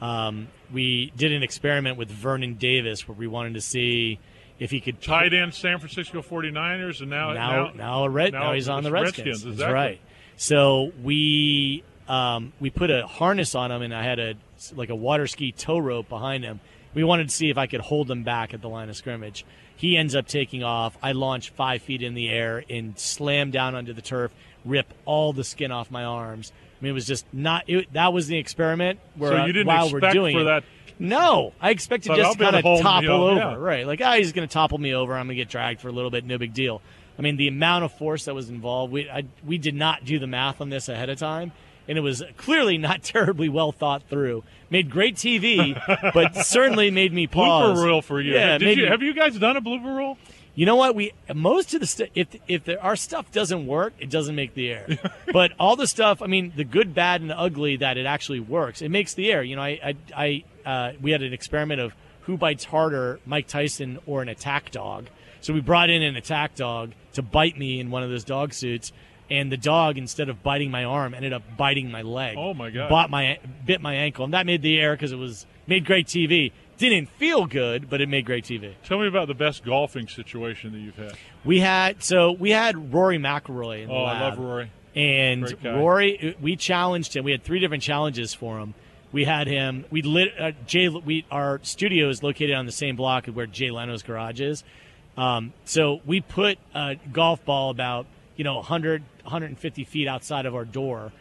um, 0.00 0.48
we 0.72 1.12
did 1.14 1.32
an 1.32 1.42
experiment 1.42 1.98
with 1.98 2.10
Vernon 2.10 2.54
Davis 2.54 3.06
where 3.06 3.14
we 3.14 3.26
wanted 3.26 3.52
to 3.52 3.60
see 3.60 4.18
if 4.58 4.70
he 4.70 4.80
could 4.80 5.00
Tied 5.00 5.32
in 5.32 5.52
San 5.52 5.78
Francisco 5.78 6.22
49ers, 6.22 7.00
and 7.00 7.10
now 7.10 7.32
now 7.32 7.72
now 7.74 8.04
a 8.04 8.10
red 8.10 8.32
now, 8.32 8.52
he's 8.52 8.68
on 8.68 8.82
the 8.82 8.90
Redskins. 8.90 9.26
Redskins. 9.44 9.56
That's 9.58 9.72
right. 9.72 10.00
So 10.36 10.92
we 11.02 11.84
um, 12.08 12.52
we 12.60 12.70
put 12.70 12.90
a 12.90 13.06
harness 13.06 13.54
on 13.54 13.70
him, 13.70 13.82
and 13.82 13.94
I 13.94 14.02
had 14.02 14.18
a 14.18 14.34
like 14.74 14.90
a 14.90 14.94
water 14.94 15.26
ski 15.26 15.52
tow 15.52 15.78
rope 15.78 16.08
behind 16.08 16.44
him. 16.44 16.60
We 16.94 17.04
wanted 17.04 17.28
to 17.28 17.34
see 17.34 17.50
if 17.50 17.58
I 17.58 17.66
could 17.66 17.80
hold 17.80 18.10
him 18.10 18.22
back 18.22 18.54
at 18.54 18.62
the 18.62 18.68
line 18.68 18.88
of 18.88 18.96
scrimmage. 18.96 19.44
He 19.76 19.98
ends 19.98 20.14
up 20.14 20.26
taking 20.26 20.62
off. 20.62 20.96
I 21.02 21.12
launch 21.12 21.50
five 21.50 21.82
feet 21.82 22.02
in 22.02 22.14
the 22.14 22.28
air 22.30 22.64
and 22.70 22.98
slam 22.98 23.50
down 23.50 23.74
onto 23.74 23.92
the 23.92 24.00
turf, 24.00 24.32
rip 24.64 24.94
all 25.04 25.34
the 25.34 25.44
skin 25.44 25.70
off 25.70 25.90
my 25.90 26.04
arms. 26.04 26.52
I 26.78 26.84
mean, 26.84 26.90
it 26.90 26.94
was 26.94 27.06
just 27.06 27.24
not. 27.32 27.64
It, 27.68 27.92
that 27.94 28.12
was 28.12 28.26
the 28.26 28.36
experiment. 28.38 29.00
Where 29.16 29.30
So 29.32 29.46
you 29.46 29.52
didn't 29.52 29.66
while 29.66 29.90
we're 29.90 30.00
doing 30.12 30.34
for 30.36 30.42
it- 30.42 30.44
that 30.44 30.64
no, 30.98 31.52
I 31.60 31.70
expected 31.70 32.14
just 32.16 32.38
to 32.38 32.44
kind 32.44 32.56
of 32.56 32.80
topple 32.80 33.10
over, 33.24 33.36
yeah. 33.38 33.54
right? 33.56 33.86
Like, 33.86 34.00
ah, 34.02 34.14
he's 34.14 34.32
going 34.32 34.48
to 34.48 34.52
topple 34.52 34.78
me 34.78 34.94
over. 34.94 35.12
I'm 35.14 35.26
going 35.26 35.36
to 35.36 35.42
get 35.42 35.50
dragged 35.50 35.80
for 35.82 35.88
a 35.88 35.92
little 35.92 36.10
bit. 36.10 36.24
No 36.24 36.38
big 36.38 36.54
deal. 36.54 36.80
I 37.18 37.22
mean, 37.22 37.36
the 37.36 37.48
amount 37.48 37.84
of 37.84 37.92
force 37.92 38.24
that 38.26 38.34
was 38.34 38.48
involved, 38.48 38.92
we 38.92 39.08
I, 39.08 39.24
we 39.44 39.58
did 39.58 39.74
not 39.74 40.04
do 40.04 40.18
the 40.18 40.26
math 40.26 40.60
on 40.60 40.70
this 40.70 40.88
ahead 40.88 41.10
of 41.10 41.18
time, 41.18 41.52
and 41.88 41.98
it 41.98 42.00
was 42.00 42.22
clearly 42.38 42.78
not 42.78 43.02
terribly 43.02 43.48
well 43.50 43.72
thought 43.72 44.04
through. 44.08 44.42
Made 44.70 44.90
great 44.90 45.16
TV, 45.16 45.78
but 46.14 46.34
certainly 46.36 46.90
made 46.90 47.12
me 47.12 47.26
pause. 47.26 47.78
blooper 47.78 47.84
reel 47.84 48.02
for 48.02 48.20
you. 48.20 48.32
Yeah, 48.34 48.56
Did 48.58 48.76
you 48.78 48.84
me- 48.84 48.88
have 48.90 49.02
you 49.02 49.12
guys 49.14 49.38
done 49.38 49.56
a 49.56 49.62
blooper 49.62 49.96
reel? 49.96 50.18
You 50.56 50.66
know 50.66 50.74
what? 50.74 50.96
We 50.96 51.12
most 51.32 51.74
of 51.74 51.80
the 51.80 51.86
stuff. 51.86 52.08
If 52.14 52.28
if 52.48 52.64
there, 52.64 52.82
our 52.82 52.96
stuff 52.96 53.30
doesn't 53.30 53.66
work, 53.66 53.92
it 54.00 54.10
doesn't 54.10 54.34
make 54.34 54.54
the 54.54 54.70
air. 54.70 54.98
but 55.32 55.52
all 55.60 55.76
the 55.76 55.86
stuff, 55.86 56.22
I 56.22 56.26
mean, 56.26 56.52
the 56.56 56.64
good, 56.64 56.94
bad, 56.94 57.20
and 57.20 57.30
the 57.30 57.38
ugly 57.38 57.76
that 57.76 57.98
it 57.98 58.06
actually 58.06 58.40
works, 58.40 58.82
it 58.82 58.88
makes 58.88 59.14
the 59.14 59.30
air. 59.30 59.42
You 59.42 59.56
know, 59.56 59.62
I 59.62 59.94
I, 60.16 60.42
I 60.64 60.68
uh, 60.68 60.92
we 61.00 61.12
had 61.12 61.22
an 61.22 61.32
experiment 61.32 61.80
of 61.80 61.94
who 62.22 62.36
bites 62.36 62.64
harder, 62.64 63.20
Mike 63.24 63.46
Tyson 63.46 63.98
or 64.06 64.22
an 64.22 64.28
attack 64.28 64.72
dog. 64.72 65.06
So 65.40 65.52
we 65.52 65.60
brought 65.60 65.90
in 65.90 66.02
an 66.02 66.16
attack 66.16 66.56
dog 66.56 66.92
to 67.12 67.22
bite 67.22 67.56
me 67.56 67.78
in 67.78 67.90
one 67.90 68.02
of 68.02 68.10
those 68.10 68.24
dog 68.24 68.52
suits. 68.52 68.92
And 69.30 69.50
the 69.50 69.56
dog, 69.56 69.98
instead 69.98 70.28
of 70.28 70.42
biting 70.42 70.70
my 70.70 70.84
arm, 70.84 71.14
ended 71.14 71.32
up 71.32 71.42
biting 71.56 71.90
my 71.90 72.02
leg. 72.02 72.36
Oh, 72.38 72.54
my 72.54 72.70
God. 72.70 72.88
Bought 72.88 73.10
my 73.10 73.38
bit 73.64 73.80
my 73.80 73.94
ankle, 73.94 74.24
and 74.24 74.34
that 74.34 74.46
made 74.46 74.62
the 74.62 74.78
air 74.78 74.94
because 74.94 75.10
it 75.12 75.16
was 75.16 75.46
made 75.66 75.84
great 75.84 76.06
TV. 76.06 76.52
Didn't 76.78 77.08
feel 77.08 77.46
good, 77.46 77.88
but 77.88 78.00
it 78.02 78.08
made 78.08 78.26
great 78.26 78.44
TV. 78.44 78.74
Tell 78.84 78.98
me 79.00 79.06
about 79.08 79.28
the 79.28 79.34
best 79.34 79.64
golfing 79.64 80.08
situation 80.08 80.72
that 80.72 80.78
you've 80.78 80.96
had. 80.96 81.14
We 81.44 81.60
had 81.60 82.02
so 82.02 82.32
we 82.32 82.50
had 82.50 82.92
Rory 82.92 83.18
McIlroy 83.18 83.88
Oh, 83.88 84.04
I 84.04 84.20
love 84.20 84.38
Rory. 84.38 84.70
and 84.94 85.56
Rory. 85.64 86.36
We 86.40 86.56
challenged 86.56 87.16
him. 87.16 87.24
We 87.24 87.30
had 87.32 87.42
three 87.42 87.60
different 87.60 87.82
challenges 87.82 88.34
for 88.34 88.58
him. 88.58 88.74
We 89.12 89.24
had 89.24 89.46
him. 89.46 89.86
We 89.90 90.02
lit 90.02 90.32
uh, 90.38 90.52
Jay. 90.66 90.88
We 90.88 91.24
our 91.30 91.60
studio 91.62 92.10
is 92.10 92.22
located 92.22 92.54
on 92.54 92.66
the 92.66 92.72
same 92.72 92.96
block 92.96 93.26
of 93.28 93.36
where 93.36 93.46
Jay 93.46 93.70
Leno's 93.70 94.02
garage 94.02 94.40
is. 94.42 94.62
Um, 95.16 95.54
so 95.64 96.00
we 96.04 96.20
put 96.20 96.58
a 96.74 96.96
golf 97.10 97.42
ball 97.46 97.70
about 97.70 98.06
you 98.36 98.44
know 98.44 98.56
100 98.56 99.02
150 99.22 99.84
feet 99.84 100.08
outside 100.08 100.44
of 100.44 100.54
our 100.54 100.66
door, 100.66 101.12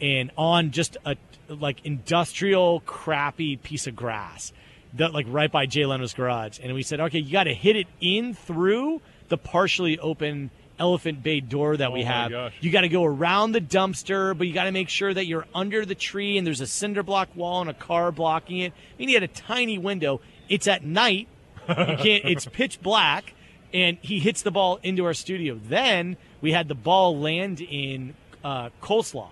and 0.00 0.30
on 0.36 0.70
just 0.70 0.96
a 1.04 1.16
like 1.48 1.84
industrial 1.84 2.78
crappy 2.86 3.56
piece 3.56 3.88
of 3.88 3.96
grass 3.96 4.52
that 4.94 5.12
like 5.12 5.26
right 5.28 5.50
by 5.50 5.66
Jay 5.66 5.86
Leno's 5.86 6.14
garage. 6.14 6.58
And 6.62 6.72
we 6.74 6.82
said, 6.82 7.00
okay, 7.00 7.18
you 7.18 7.32
got 7.32 7.44
to 7.44 7.54
hit 7.54 7.76
it 7.76 7.86
in 8.00 8.34
through 8.34 9.00
the 9.28 9.38
partially 9.38 9.98
open 9.98 10.50
elephant 10.78 11.22
bay 11.22 11.40
door 11.40 11.76
that 11.76 11.92
we 11.92 12.00
Oh, 12.00 12.04
my 12.04 12.10
have. 12.10 12.30
gosh. 12.30 12.54
You 12.60 12.70
got 12.70 12.80
to 12.82 12.88
go 12.88 13.04
around 13.04 13.52
the 13.52 13.60
dumpster, 13.60 14.36
but 14.36 14.46
you 14.46 14.54
got 14.54 14.64
to 14.64 14.72
make 14.72 14.88
sure 14.88 15.12
that 15.12 15.26
you're 15.26 15.46
under 15.54 15.84
the 15.84 15.94
tree 15.94 16.38
and 16.38 16.46
there's 16.46 16.60
a 16.62 16.66
cinder 16.66 17.02
block 17.02 17.28
wall 17.36 17.60
and 17.60 17.68
a 17.70 17.74
car 17.74 18.10
blocking 18.10 18.58
it. 18.58 18.72
I 18.72 18.98
mean, 18.98 19.08
he 19.08 19.14
had 19.14 19.22
a 19.22 19.28
tiny 19.28 19.76
window. 19.78 20.20
It's 20.48 20.66
at 20.66 20.82
night. 20.84 21.28
You 21.68 21.74
can't. 21.74 22.24
It's 22.24 22.46
pitch 22.52 22.80
black, 22.80 23.34
and 23.72 23.98
he 24.00 24.18
hits 24.18 24.42
the 24.42 24.50
ball 24.50 24.80
into 24.82 25.04
our 25.04 25.14
studio. 25.14 25.60
Then 25.62 26.16
we 26.40 26.50
had 26.52 26.66
the 26.66 26.74
ball 26.74 27.16
land 27.20 27.60
in 27.60 28.14
uh, 28.42 28.70
coleslaw, 28.82 29.28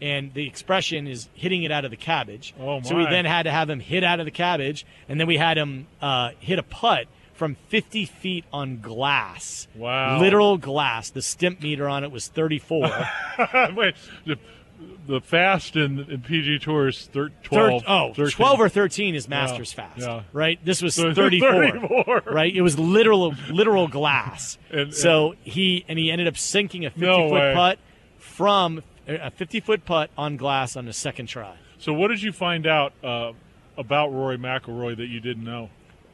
and 0.00 0.32
the 0.34 0.46
expression 0.46 1.06
is 1.06 1.28
hitting 1.34 1.62
it 1.62 1.70
out 1.72 1.84
of 1.84 1.90
the 1.90 1.96
cabbage. 1.96 2.54
Oh, 2.60 2.80
So 2.82 2.96
we 2.96 3.04
then 3.06 3.24
had 3.24 3.44
to 3.44 3.50
have 3.50 3.68
him 3.68 3.80
hit 3.80 4.02
out 4.04 4.20
of 4.20 4.24
the 4.26 4.30
cabbage, 4.32 4.86
and 5.08 5.18
then 5.20 5.26
we 5.26 5.36
had 5.36 5.56
him 5.58 5.86
uh, 6.00 6.30
hit 6.40 6.58
a 6.58 6.62
putt 6.62 7.06
from 7.34 7.54
50 7.68 8.04
feet 8.04 8.44
on 8.52 8.80
glass. 8.80 9.66
Wow. 9.74 10.20
Literal 10.20 10.58
glass. 10.58 11.10
The 11.10 11.22
stimp 11.22 11.62
meter 11.62 11.88
on 11.88 12.04
it 12.04 12.12
was 12.12 12.28
34. 12.28 12.80
Wait, 13.74 13.94
the, 14.26 14.36
the 15.06 15.20
fast 15.22 15.74
in, 15.74 16.00
in 16.10 16.20
PG 16.20 16.58
Tour 16.60 16.88
is 16.88 17.06
thir- 17.06 17.30
Thir- 17.44 17.80
12. 17.80 17.82
oh, 17.88 18.12
13. 18.14 18.30
12 18.36 18.60
or 18.60 18.68
13 18.68 19.14
is 19.14 19.26
Masters 19.28 19.74
Yeah, 19.76 19.86
fast, 19.88 20.00
yeah. 20.00 20.22
right? 20.34 20.62
This 20.64 20.82
was 20.82 20.94
So 20.94 21.14
34, 21.14 21.50
34. 21.50 22.22
right? 22.26 22.54
It 22.54 22.60
was 22.62 22.78
literal 22.78 23.34
literal 23.50 23.88
glass. 23.88 24.58
And- 24.70 24.92
so 24.94 25.34
he 25.42 25.84
and 25.88 25.98
he 25.98 26.10
ended 26.10 26.26
up 26.28 26.36
sinking 26.36 26.84
a 26.84 26.90
50 26.90 27.06
No 27.06 27.28
foot 27.28 27.32
way. 27.32 27.54
putt 27.54 27.78
from 28.18 28.82
a 29.14 29.30
50 29.30 29.60
foot 29.60 29.84
putt 29.84 30.10
on 30.16 30.36
glass 30.36 30.76
on 30.76 30.86
the 30.86 30.92
second 30.92 31.26
try. 31.26 31.56
So, 31.78 31.92
what 31.92 32.08
did 32.08 32.22
you 32.22 32.32
find 32.32 32.66
out 32.66 32.92
uh, 33.02 33.32
about 33.78 34.12
Rory 34.12 34.36
McIlroy 34.38 34.96
that 34.96 35.06
you 35.06 35.20
didn't 35.20 35.44
know? 35.44 35.70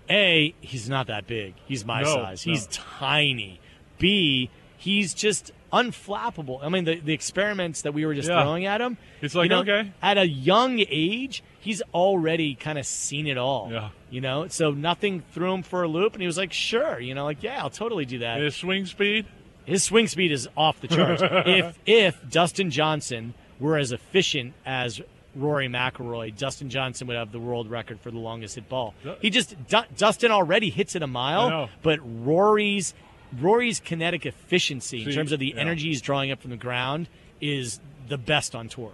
A, 0.09 0.55
he's 0.61 0.89
not 0.89 1.09
that 1.09 1.27
big. 1.27 1.55
He's 1.67 1.85
my 1.85 2.03
No, 2.03 2.15
size. 2.15 2.43
He's 2.43 2.67
no. 2.67 2.73
tiny. 2.99 3.59
B, 3.99 4.51
he's 4.77 5.15
just 5.15 5.51
unflappable. 5.73 6.61
I 6.63 6.69
mean, 6.69 6.85
the, 6.85 7.01
the 7.01 7.13
experiments 7.13 7.83
that 7.83 7.93
we 7.93 8.07
were 8.07 8.15
just 8.15 8.29
Yeah. 8.29 8.43
throwing 8.43 8.67
at 8.67 8.81
him. 8.81 8.97
It's 9.21 9.35
like, 9.35 9.45
you 9.47 9.49
know, 9.51 9.61
okay. 9.61 9.93
At 10.03 10.19
a 10.19 10.27
young 10.29 10.79
age, 10.89 11.43
he's 11.59 11.83
already 11.93 12.55
kind 12.55 12.79
of 12.79 12.87
seen 12.87 13.27
it 13.27 13.37
all. 13.39 13.69
Yeah. 13.73 13.89
You 14.11 14.21
know, 14.21 14.47
so 14.49 14.71
nothing 14.71 15.23
threw 15.33 15.53
him 15.53 15.63
for 15.65 15.83
a 15.83 15.89
loop, 15.89 16.13
and 16.13 16.21
he 16.23 16.27
was 16.27 16.39
like, 16.39 16.53
sure, 16.53 17.01
you 17.01 17.15
know, 17.15 17.25
like, 17.25 17.43
yeah, 17.43 17.59
I'll 17.61 17.71
totally 17.71 18.05
do 18.05 18.19
that. 18.21 18.37
And 18.37 18.45
his 18.45 18.55
swing 18.55 18.87
speed? 18.87 19.27
His 19.67 19.83
swing 19.83 20.07
speed 20.07 20.33
is 20.33 20.49
off 20.57 20.81
the 20.81 20.89
charts. 20.89 21.23
if 21.47 21.79
if 21.85 22.31
Dustin 22.31 22.71
Johnson 22.71 23.35
were 23.61 23.77
as 23.77 23.93
efficient 23.93 24.55
as 24.65 25.01
Rory 25.35 25.69
McIlroy, 25.69 26.37
Dustin 26.37 26.71
Johnson 26.71 27.07
would 27.09 27.17
have 27.17 27.33
the 27.33 27.39
world 27.39 27.69
record 27.69 28.01
for 28.01 28.11
the 28.11 28.19
longest 28.19 28.55
hit 28.55 28.69
ball. 28.69 28.95
He 29.21 29.29
just 29.29 29.55
Du- 29.69 29.87
Dustin 29.97 30.31
already 30.31 30.71
hits 30.71 30.97
it 30.97 31.03
a 31.03 31.07
mile, 31.07 31.69
but 31.83 32.01
Rory's 32.03 32.95
Rory's 33.39 33.81
kinetic 33.81 34.25
efficiency 34.25 35.05
in 35.05 35.13
terms 35.13 35.33
of 35.33 35.41
the 35.41 35.53
yeah. 35.55 35.61
energy 35.61 35.89
he's 35.89 36.01
drawing 36.01 36.31
up 36.31 36.41
from 36.41 36.51
the 36.51 36.57
ground 36.57 37.09
is 37.41 37.81
the 38.09 38.19
best 38.19 38.55
on 38.55 38.69
tour. 38.69 38.93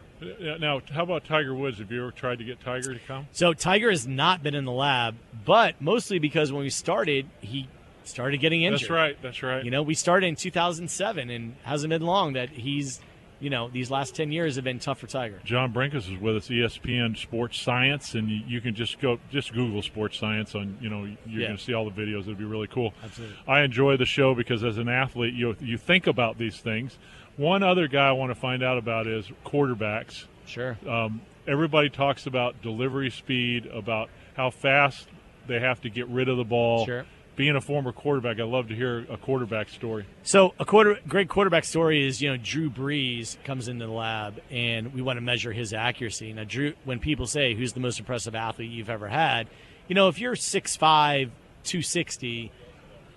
Now, 0.59 0.81
how 0.91 1.03
about 1.03 1.25
Tiger 1.25 1.55
Woods? 1.55 1.79
Have 1.79 1.91
you 1.91 2.01
ever 2.03 2.11
tried 2.11 2.39
to 2.39 2.45
get 2.45 2.61
Tiger 2.61 2.95
to 2.95 3.01
come? 3.01 3.27
So 3.33 3.53
Tiger 3.53 3.91
has 3.91 4.07
not 4.07 4.43
been 4.43 4.55
in 4.55 4.65
the 4.65 4.73
lab, 4.73 5.17
but 5.45 5.81
mostly 5.81 6.19
because 6.19 6.53
when 6.53 6.63
we 6.63 6.71
started, 6.71 7.29
he 7.41 7.69
started 8.05 8.41
getting 8.41 8.63
injured. 8.63 8.81
That's 8.81 8.91
right. 8.91 9.17
That's 9.23 9.43
right. 9.43 9.65
You 9.65 9.71
know, 9.71 9.83
we 9.83 9.95
started 9.95 10.27
in 10.27 10.37
2007, 10.37 11.31
and 11.31 11.55
hasn't 11.63 11.91
been 11.91 12.03
long 12.03 12.35
that 12.35 12.49
he's, 12.51 13.01
you 13.41 13.51
know, 13.51 13.69
these 13.69 13.91
last 13.91 14.15
10 14.15 14.31
years 14.33 14.55
have 14.57 14.65
been 14.65 14.79
tough 14.79 14.99
for 15.01 15.07
Tiger. 15.07 15.41
John 15.45 15.73
Brenkus 15.73 16.13
is 16.13 16.19
with 16.21 16.37
us, 16.37 16.49
ESPN 16.49 17.17
Sports 17.17 17.61
Science, 17.61 18.15
and 18.15 18.29
you, 18.29 18.61
can 18.61 18.75
just 18.75 19.01
go 19.01 19.19
just 19.31 19.53
Google 19.53 19.83
Sports 19.83 20.19
Science 20.19 20.55
on 20.55 20.79
you 20.81 20.89
know 20.89 21.05
you're 21.27 21.41
Yeah. 21.43 21.47
going 21.49 21.59
to 21.59 21.63
see 21.63 21.75
all 21.75 21.89
the 21.89 21.91
videos. 21.91 22.21
It'll 22.23 22.35
be 22.35 22.45
really 22.45 22.69
cool. 22.69 22.95
Absolutely. 23.03 23.37
I 23.49 23.63
enjoy 23.63 23.97
the 23.97 24.07
show 24.07 24.35
because 24.35 24.63
as 24.63 24.79
an 24.79 24.89
athlete, 24.89 25.35
you 25.35 25.57
you 25.61 25.77
think 25.79 26.07
about 26.07 26.39
these 26.39 26.59
things. 26.59 26.99
One 27.37 27.63
other 27.63 27.89
guy 27.89 28.09
I 28.09 28.13
want 28.13 28.31
to 28.31 28.35
find 28.35 28.63
out 28.63 28.79
about 28.79 29.07
is 29.07 29.27
quarterbacks. 29.45 30.27
Sure. 30.47 30.77
Um, 30.87 31.23
everybody 31.47 31.89
talks 31.89 32.27
about 32.27 32.61
delivery 32.63 33.11
speed, 33.11 33.67
about 33.67 34.11
how 34.37 34.51
fast 34.51 35.09
they 35.47 35.59
have 35.59 35.81
to 35.83 35.89
get 35.91 36.07
rid 36.09 36.29
of 36.29 36.37
the 36.37 36.45
ball. 36.45 36.85
Sure. 36.87 37.05
Being 37.35 37.57
a 37.57 37.63
former 37.63 37.93
quarterback, 37.93 38.39
I 38.39 38.43
love 38.45 38.69
to 38.69 38.75
hear 38.75 39.07
a 39.11 39.17
quarterback 39.17 39.71
story. 39.71 40.05
So 40.23 40.53
a 40.59 40.67
quarter 40.67 40.99
great 41.09 41.29
quarterback 41.31 41.65
story 41.65 42.07
is 42.07 42.21
you 42.21 42.31
know 42.31 42.37
Drew 42.37 42.69
Brees 42.69 43.43
comes 43.45 43.69
into 43.69 43.87
the 43.87 43.93
lab 43.93 44.41
and 44.51 44.93
we 44.93 45.01
want 45.01 45.17
to 45.17 45.23
measure 45.23 45.51
his 45.53 45.73
accuracy. 45.73 46.33
Now 46.35 46.45
Drew, 46.45 46.75
when 46.85 46.99
people 46.99 47.27
say 47.27 47.55
who's 47.55 47.73
the 47.73 47.81
most 47.81 47.99
impressive 47.99 48.35
athlete 48.35 48.71
you've 48.71 48.91
ever 48.91 49.09
had, 49.09 49.49
you 49.89 49.95
know 49.95 50.09
if 50.09 50.19
you're 50.19 50.35
6'5", 50.35 51.31
260, 51.65 52.53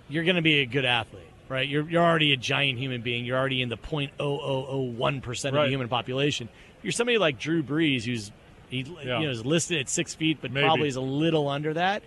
you're 0.08 0.24
going 0.24 0.36
to 0.36 0.42
be 0.42 0.60
a 0.60 0.66
good 0.66 0.86
athlete, 0.86 1.28
right? 1.50 1.68
You're 1.68 1.86
you're 1.88 2.02
already 2.02 2.32
a 2.32 2.38
giant 2.38 2.78
human 2.78 3.02
being. 3.02 3.26
You're 3.26 3.36
already 3.38 3.60
in 3.60 3.68
the 3.68 3.76
0.0001 3.76 5.22
percent 5.22 5.54
of 5.54 5.58
Right. 5.58 5.64
the 5.66 5.70
human 5.72 5.88
population. 5.88 6.48
If 6.78 6.84
you're 6.84 6.92
somebody 6.92 7.18
like 7.18 7.38
Drew 7.38 7.62
Brees, 7.62 8.04
who's 8.04 8.32
he 8.70 8.78
Yeah. 9.04 9.20
you 9.20 9.26
know 9.26 9.30
is 9.30 9.44
listed 9.44 9.78
at 9.78 9.88
six 9.90 10.14
feet, 10.14 10.38
but 10.40 10.52
Maybe. 10.52 10.64
probably 10.66 10.88
is 10.88 10.96
a 10.96 11.00
little 11.02 11.48
under 11.48 11.74
that. 11.74 12.02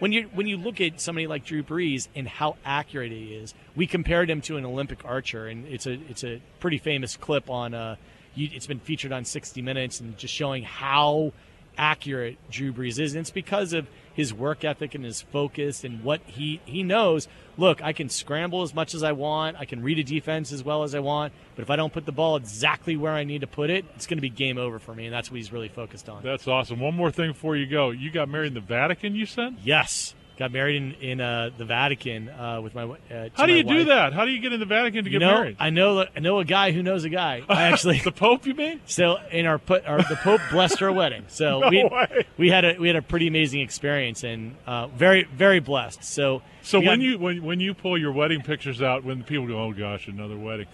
When 0.00 0.12
you 0.12 0.30
when 0.32 0.46
you 0.46 0.56
look 0.56 0.80
at 0.80 0.98
somebody 0.98 1.26
like 1.26 1.44
Drew 1.44 1.62
Brees 1.62 2.08
and 2.16 2.26
how 2.26 2.56
accurate 2.64 3.12
he 3.12 3.34
is, 3.34 3.54
we 3.76 3.86
compared 3.86 4.30
him 4.30 4.40
to 4.42 4.56
an 4.56 4.64
Olympic 4.64 5.04
archer, 5.04 5.46
and 5.46 5.66
it's 5.66 5.86
a 5.86 5.92
it's 6.08 6.24
a 6.24 6.40
pretty 6.58 6.78
famous 6.78 7.16
clip 7.16 7.50
on. 7.50 7.74
Uh, 7.74 7.96
you, 8.34 8.48
it's 8.52 8.66
been 8.66 8.78
featured 8.78 9.12
on 9.12 9.24
60 9.24 9.60
Minutes 9.60 10.00
and 10.00 10.16
just 10.16 10.32
showing 10.32 10.62
how 10.62 11.32
accurate 11.76 12.38
Drew 12.50 12.72
Brees 12.72 12.98
is. 12.98 13.14
And 13.14 13.20
it's 13.20 13.30
because 13.30 13.72
of 13.72 13.86
his 14.12 14.34
work 14.34 14.64
ethic 14.64 14.94
and 14.94 15.04
his 15.04 15.22
focus 15.22 15.84
and 15.84 16.02
what 16.04 16.20
he 16.26 16.60
he 16.64 16.82
knows. 16.82 17.28
Look, 17.56 17.82
I 17.82 17.92
can 17.92 18.08
scramble 18.08 18.62
as 18.62 18.74
much 18.74 18.94
as 18.94 19.02
I 19.02 19.12
want. 19.12 19.56
I 19.58 19.64
can 19.64 19.82
read 19.82 19.98
a 19.98 20.04
defense 20.04 20.52
as 20.52 20.62
well 20.62 20.82
as 20.82 20.94
I 20.94 21.00
want. 21.00 21.32
But 21.56 21.62
if 21.62 21.70
I 21.70 21.76
don't 21.76 21.92
put 21.92 22.06
the 22.06 22.12
ball 22.12 22.36
exactly 22.36 22.96
where 22.96 23.12
I 23.12 23.24
need 23.24 23.42
to 23.42 23.46
put 23.46 23.70
it, 23.70 23.84
it's 23.94 24.06
going 24.06 24.18
to 24.18 24.22
be 24.22 24.30
game 24.30 24.58
over 24.58 24.78
for 24.78 24.94
me. 24.94 25.06
And 25.06 25.14
that's 25.14 25.30
what 25.30 25.36
he's 25.36 25.52
really 25.52 25.68
focused 25.68 26.08
on. 26.08 26.22
That's 26.22 26.48
awesome. 26.48 26.80
One 26.80 26.94
more 26.94 27.10
thing 27.10 27.32
before 27.32 27.56
you 27.56 27.66
go. 27.66 27.90
You 27.90 28.10
got 28.10 28.28
married 28.28 28.48
in 28.48 28.54
the 28.54 28.60
Vatican, 28.60 29.14
you 29.14 29.26
said? 29.26 29.56
Yes, 29.62 30.14
got 30.40 30.50
married 30.52 30.76
in 30.76 30.92
in 30.94 31.20
uh, 31.20 31.50
the 31.56 31.64
Vatican 31.64 32.28
uh, 32.28 32.60
with 32.60 32.74
my. 32.74 32.82
Uh, 32.84 33.28
How 33.34 33.46
do 33.46 33.52
my 33.52 33.58
you 33.58 33.62
do 33.62 33.84
that? 33.84 34.12
How 34.12 34.24
do 34.24 34.32
you 34.32 34.40
get 34.40 34.52
in 34.52 34.58
the 34.58 34.66
Vatican 34.66 35.04
to 35.04 35.10
You 35.10 35.20
get 35.20 35.24
know, 35.24 35.34
married? 35.34 35.56
I 35.60 35.70
know 35.70 36.04
I 36.16 36.18
know 36.20 36.40
a 36.40 36.44
guy 36.44 36.72
who 36.72 36.82
knows 36.82 37.04
a 37.04 37.08
guy. 37.10 37.42
I 37.48 37.62
actually 37.70 37.98
the 38.00 38.10
Pope, 38.10 38.46
you 38.46 38.54
mean? 38.54 38.80
so 38.86 39.18
in 39.30 39.46
our 39.46 39.58
put 39.58 39.86
our 39.86 39.98
the 39.98 40.16
Pope 40.16 40.40
blessed 40.50 40.82
our 40.82 40.90
wedding. 40.90 41.24
So 41.28 41.60
No 41.60 41.68
we 41.68 41.84
way. 41.84 42.26
we 42.36 42.48
had 42.50 42.64
a 42.64 42.74
we 42.80 42.88
had 42.88 42.96
a 42.96 43.02
pretty 43.02 43.28
amazing 43.28 43.60
experience 43.60 44.24
and 44.24 44.56
uh, 44.66 44.88
very 44.88 45.24
very 45.24 45.60
blessed. 45.60 46.02
So 46.02 46.42
So 46.62 46.78
when 46.80 46.98
got- 46.98 47.00
you 47.00 47.18
when 47.18 47.42
when 47.44 47.60
you 47.60 47.74
pull 47.74 47.96
your 47.98 48.12
wedding 48.12 48.42
pictures 48.42 48.82
out, 48.82 49.04
when 49.04 49.22
people 49.22 49.46
go, 49.46 49.62
"Oh 49.62 49.72
gosh, 49.72 50.08
another 50.08 50.36
wedding," 50.36 50.66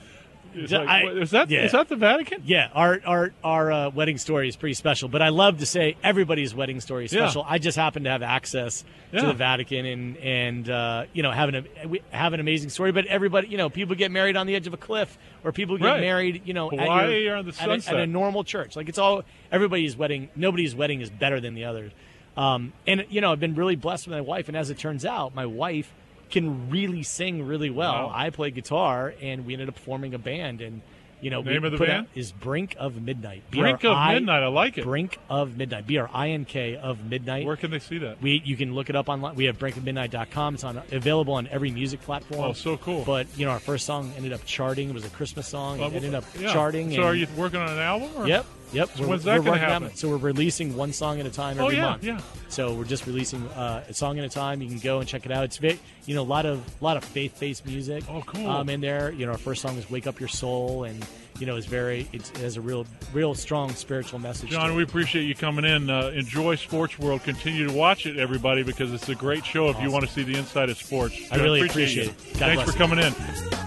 it's 0.57 0.73
like, 0.73 0.89
I- 0.89 1.09
is 1.11 1.31
that 1.31 1.47
is 1.47 1.53
yeah. 1.53 1.67
that 1.69 1.89
the 1.89 1.97
Vatican? 1.97 2.43
Yeah, 2.45 2.71
our 2.75 3.01
our 3.07 3.33
our 3.45 3.71
uh, 3.73 3.91
wedding 3.91 4.19
story 4.19 4.49
is 4.49 4.57
pretty 4.57 4.75
special. 4.75 5.09
But 5.09 5.23
I 5.23 5.29
love 5.29 5.59
to 5.59 5.67
say 5.67 5.97
everybody's 6.03 6.55
wedding 6.55 6.81
story 6.81 7.05
is 7.05 7.13
Yeah. 7.13 7.27
special. 7.27 7.45
I 7.49 7.59
just 7.59 7.77
happen 7.77 8.05
to 8.05 8.11
have 8.11 8.23
access 8.23 8.85
Yeah. 9.13 9.21
to 9.21 9.27
the 9.29 9.33
Vatican 9.35 9.87
and 9.87 10.17
and 10.17 10.71
uh, 10.71 11.05
you 11.13 11.23
know 11.23 11.31
having 11.31 11.55
a 11.83 11.87
we 11.87 12.03
have 12.11 12.33
an 12.33 12.41
amazing 12.41 12.71
story. 12.71 12.93
But 12.93 13.07
everybody, 13.07 13.49
you 13.49 13.57
know, 13.59 13.69
people 13.71 13.95
get 13.95 14.11
married 14.11 14.37
on 14.37 14.47
the 14.47 14.55
edge 14.57 14.67
of 14.67 14.75
a 14.75 14.79
cliff, 14.79 15.17
or 15.45 15.53
people 15.53 15.77
get 15.79 15.85
Right. 15.87 16.01
married, 16.01 16.43
you 16.45 16.55
know, 16.55 16.69
Hawaii 16.71 17.15
at, 17.17 17.21
your, 17.23 17.37
or 17.39 17.43
the 17.43 17.55
at, 17.63 17.69
a, 17.69 17.91
at 17.91 17.97
a 18.01 18.07
normal 18.07 18.43
church. 18.45 18.77
Like 18.77 18.89
it's 18.89 18.99
all 18.99 19.23
everybody's 19.53 19.97
wedding. 19.97 20.31
Nobody's 20.35 20.75
wedding 20.75 21.01
is 21.01 21.11
better 21.11 21.41
than 21.41 21.55
the 21.55 21.65
others. 21.65 21.93
Um, 22.37 22.73
and 22.87 23.07
you 23.09 23.21
know, 23.21 23.33
I've 23.33 23.41
been 23.41 23.55
really 23.55 23.77
blessed 23.77 24.07
with 24.09 24.15
my 24.15 24.21
wife. 24.21 24.49
And 24.49 24.57
as 24.57 24.71
it 24.71 24.79
turns 24.79 25.05
out, 25.07 25.35
my 25.35 25.47
wife 25.47 25.93
can 26.31 26.71
really 26.71 27.03
sing 27.03 27.47
really 27.47 27.71
well. 27.71 27.93
Wow. 28.09 28.13
I 28.15 28.31
play 28.31 28.51
guitar, 28.51 29.15
and 29.21 29.47
we 29.47 29.53
ended 29.55 29.69
up 29.69 29.79
forming 29.79 30.15
a 30.15 30.19
band. 30.19 30.61
And 30.61 30.83
you 31.21 31.31
know, 31.31 31.41
Name 31.41 31.65
of 31.65 31.73
the 31.73 31.79
band? 31.79 32.09
is 32.15 32.31
Brink 32.31 32.77
of 32.79 33.01
Midnight. 33.01 33.43
Brink 33.51 33.85
of 33.85 33.97
Midnight. 34.13 34.43
I 34.43 34.49
like 34.49 34.77
it. 34.77 34.85
Brink 34.85 35.19
of 35.31 35.57
Midnight. 35.57 35.87
B 35.87 35.97
R 35.97 36.11
I 36.13 36.29
N 36.31 36.45
K 36.45 36.77
of 36.77 37.05
Midnight. 37.07 37.47
Where 37.47 37.57
can 37.57 37.71
they 37.71 37.79
see 37.79 37.99
that? 37.99 38.21
We 38.21 38.43
you 38.45 38.55
can 38.57 38.75
look 38.75 38.91
it 38.91 38.97
up 38.97 39.09
online. 39.09 39.35
We 39.35 39.47
have 39.47 39.59
brinkofmidnight.com. 39.59 40.55
It's 40.55 40.65
on 40.65 40.83
available 40.93 41.35
on 41.35 41.47
every 41.49 41.71
music 41.71 42.03
platform. 42.03 42.51
Oh, 42.51 42.53
so 42.53 42.77
cool. 42.77 43.03
But 43.05 43.27
you 43.39 43.47
know, 43.47 43.53
our 43.53 43.61
first 43.61 43.87
song 43.87 44.13
ended 44.17 44.33
up 44.35 44.45
charting. 44.45 44.91
It 44.91 44.95
was 44.95 45.07
a 45.07 45.11
Christmas 45.11 45.49
song. 45.49 45.81
Uh, 45.83 45.87
It 45.87 45.95
ended 45.95 46.15
up 46.15 46.25
yeah. 46.39 46.53
charting. 46.53 46.91
So 46.91 46.97
and, 46.97 47.05
are 47.05 47.15
you 47.15 47.27
working 47.37 47.61
on 47.61 47.71
an 47.71 47.79
album? 47.79 48.11
Or? 48.17 48.29
Yep. 48.29 48.45
Yep. 48.73 48.91
So 48.97 49.07
when's 49.07 49.25
that 49.25 49.39
working 49.39 49.53
on 49.53 49.59
happen? 49.59 49.95
So 49.95 50.09
we're 50.09 50.17
releasing 50.17 50.77
one 50.77 50.93
song 50.93 51.21
at 51.21 51.27
a 51.27 51.31
time 51.31 51.59
Oh, 51.59 51.67
every 51.67 51.77
yeah, 51.77 51.83
month. 51.83 52.05
yeah. 52.05 52.21
So 52.49 52.75
we're 52.75 52.85
just 52.85 53.07
releasing 53.07 53.47
uh, 53.49 53.85
a 53.89 53.95
song 53.95 54.19
at 54.19 54.25
a 54.25 54.29
time. 54.29 54.61
You 54.61 54.69
can 54.69 54.79
go 54.79 54.99
and 55.01 55.09
check 55.09 55.25
it 55.25 55.33
out. 55.33 55.45
It's 55.45 55.59
very, 55.59 55.79
you 56.07 56.15
know, 56.15 56.23
a 56.23 56.25
lot 56.25 56.47
of 56.47 56.59
a 56.81 56.85
lot 56.85 56.97
of 56.97 57.05
faith 57.05 57.39
based 57.39 57.65
music. 57.67 58.05
Oh, 58.11 58.23
cool. 58.27 58.49
Um, 58.49 58.69
in 58.69 58.81
there, 58.81 59.11
you 59.13 59.25
know, 59.27 59.33
our 59.33 59.39
first 59.39 59.63
song 59.63 59.77
is 59.77 59.89
"Wake 59.91 60.07
Up 60.07 60.19
Your 60.21 60.29
Soul," 60.29 60.85
and 60.85 61.05
you 61.39 61.47
know, 61.47 61.57
it's 61.57 61.67
very, 61.67 62.09
it's, 62.15 62.31
it 62.31 62.39
has 62.39 62.57
a 62.57 62.63
real, 62.63 62.87
real 63.13 63.35
strong 63.35 63.71
spiritual 63.75 64.19
message. 64.19 64.49
John, 64.49 64.75
we 64.75 64.83
appreciate 64.83 65.25
you 65.25 65.35
coming 65.35 65.67
in. 65.67 65.91
Uh, 65.91 66.09
enjoy 66.15 66.55
Sports 66.55 66.99
World. 66.99 67.23
Continue 67.25 67.67
to 67.69 67.75
watch 67.75 68.07
it, 68.07 68.17
everybody, 68.17 68.63
because 68.63 68.91
it's 68.93 69.09
a 69.11 69.15
great 69.15 69.45
show 69.45 69.69
if 69.69 69.79
you 69.83 69.91
want 69.91 70.07
to 70.07 70.11
see 70.11 70.23
the 70.23 70.35
inside 70.37 70.71
of 70.71 70.79
sports. 70.79 71.21
I 71.31 71.37
really 71.37 71.61
you. 71.61 71.67
appreciate 71.67 72.09
it. 72.09 72.15
Thanks 72.15 72.63
for 72.63 72.71
you. 72.71 72.79
coming 72.79 72.99
in. 73.05 73.66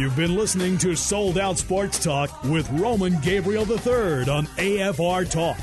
You've 0.00 0.16
been 0.16 0.34
listening 0.34 0.78
to 0.78 0.96
Sold 0.96 1.36
Out 1.36 1.58
Sports 1.58 2.02
Talk 2.02 2.42
with 2.44 2.70
Roman 2.70 3.20
Gabriel 3.20 3.70
III 3.70 4.30
on 4.30 4.46
AFR 4.56 5.30
Talk. 5.30 5.58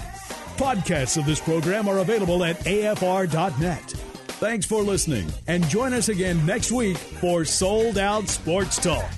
Podcasts 0.58 1.18
of 1.18 1.26
this 1.26 1.40
program 1.40 1.88
are 1.88 1.98
available 1.98 2.44
at 2.44 2.56
afr.net. 2.60 3.82
Thanks 4.38 4.68
for 4.68 4.84
listening, 4.84 5.28
and 5.48 5.68
join 5.68 5.92
us 5.92 6.10
again 6.10 6.46
next 6.46 6.72
week 6.72 6.98
for 6.98 7.46
Sold 7.46 7.98
Out 7.98 8.30
Sports 8.30 8.78
Talk. 8.78 9.10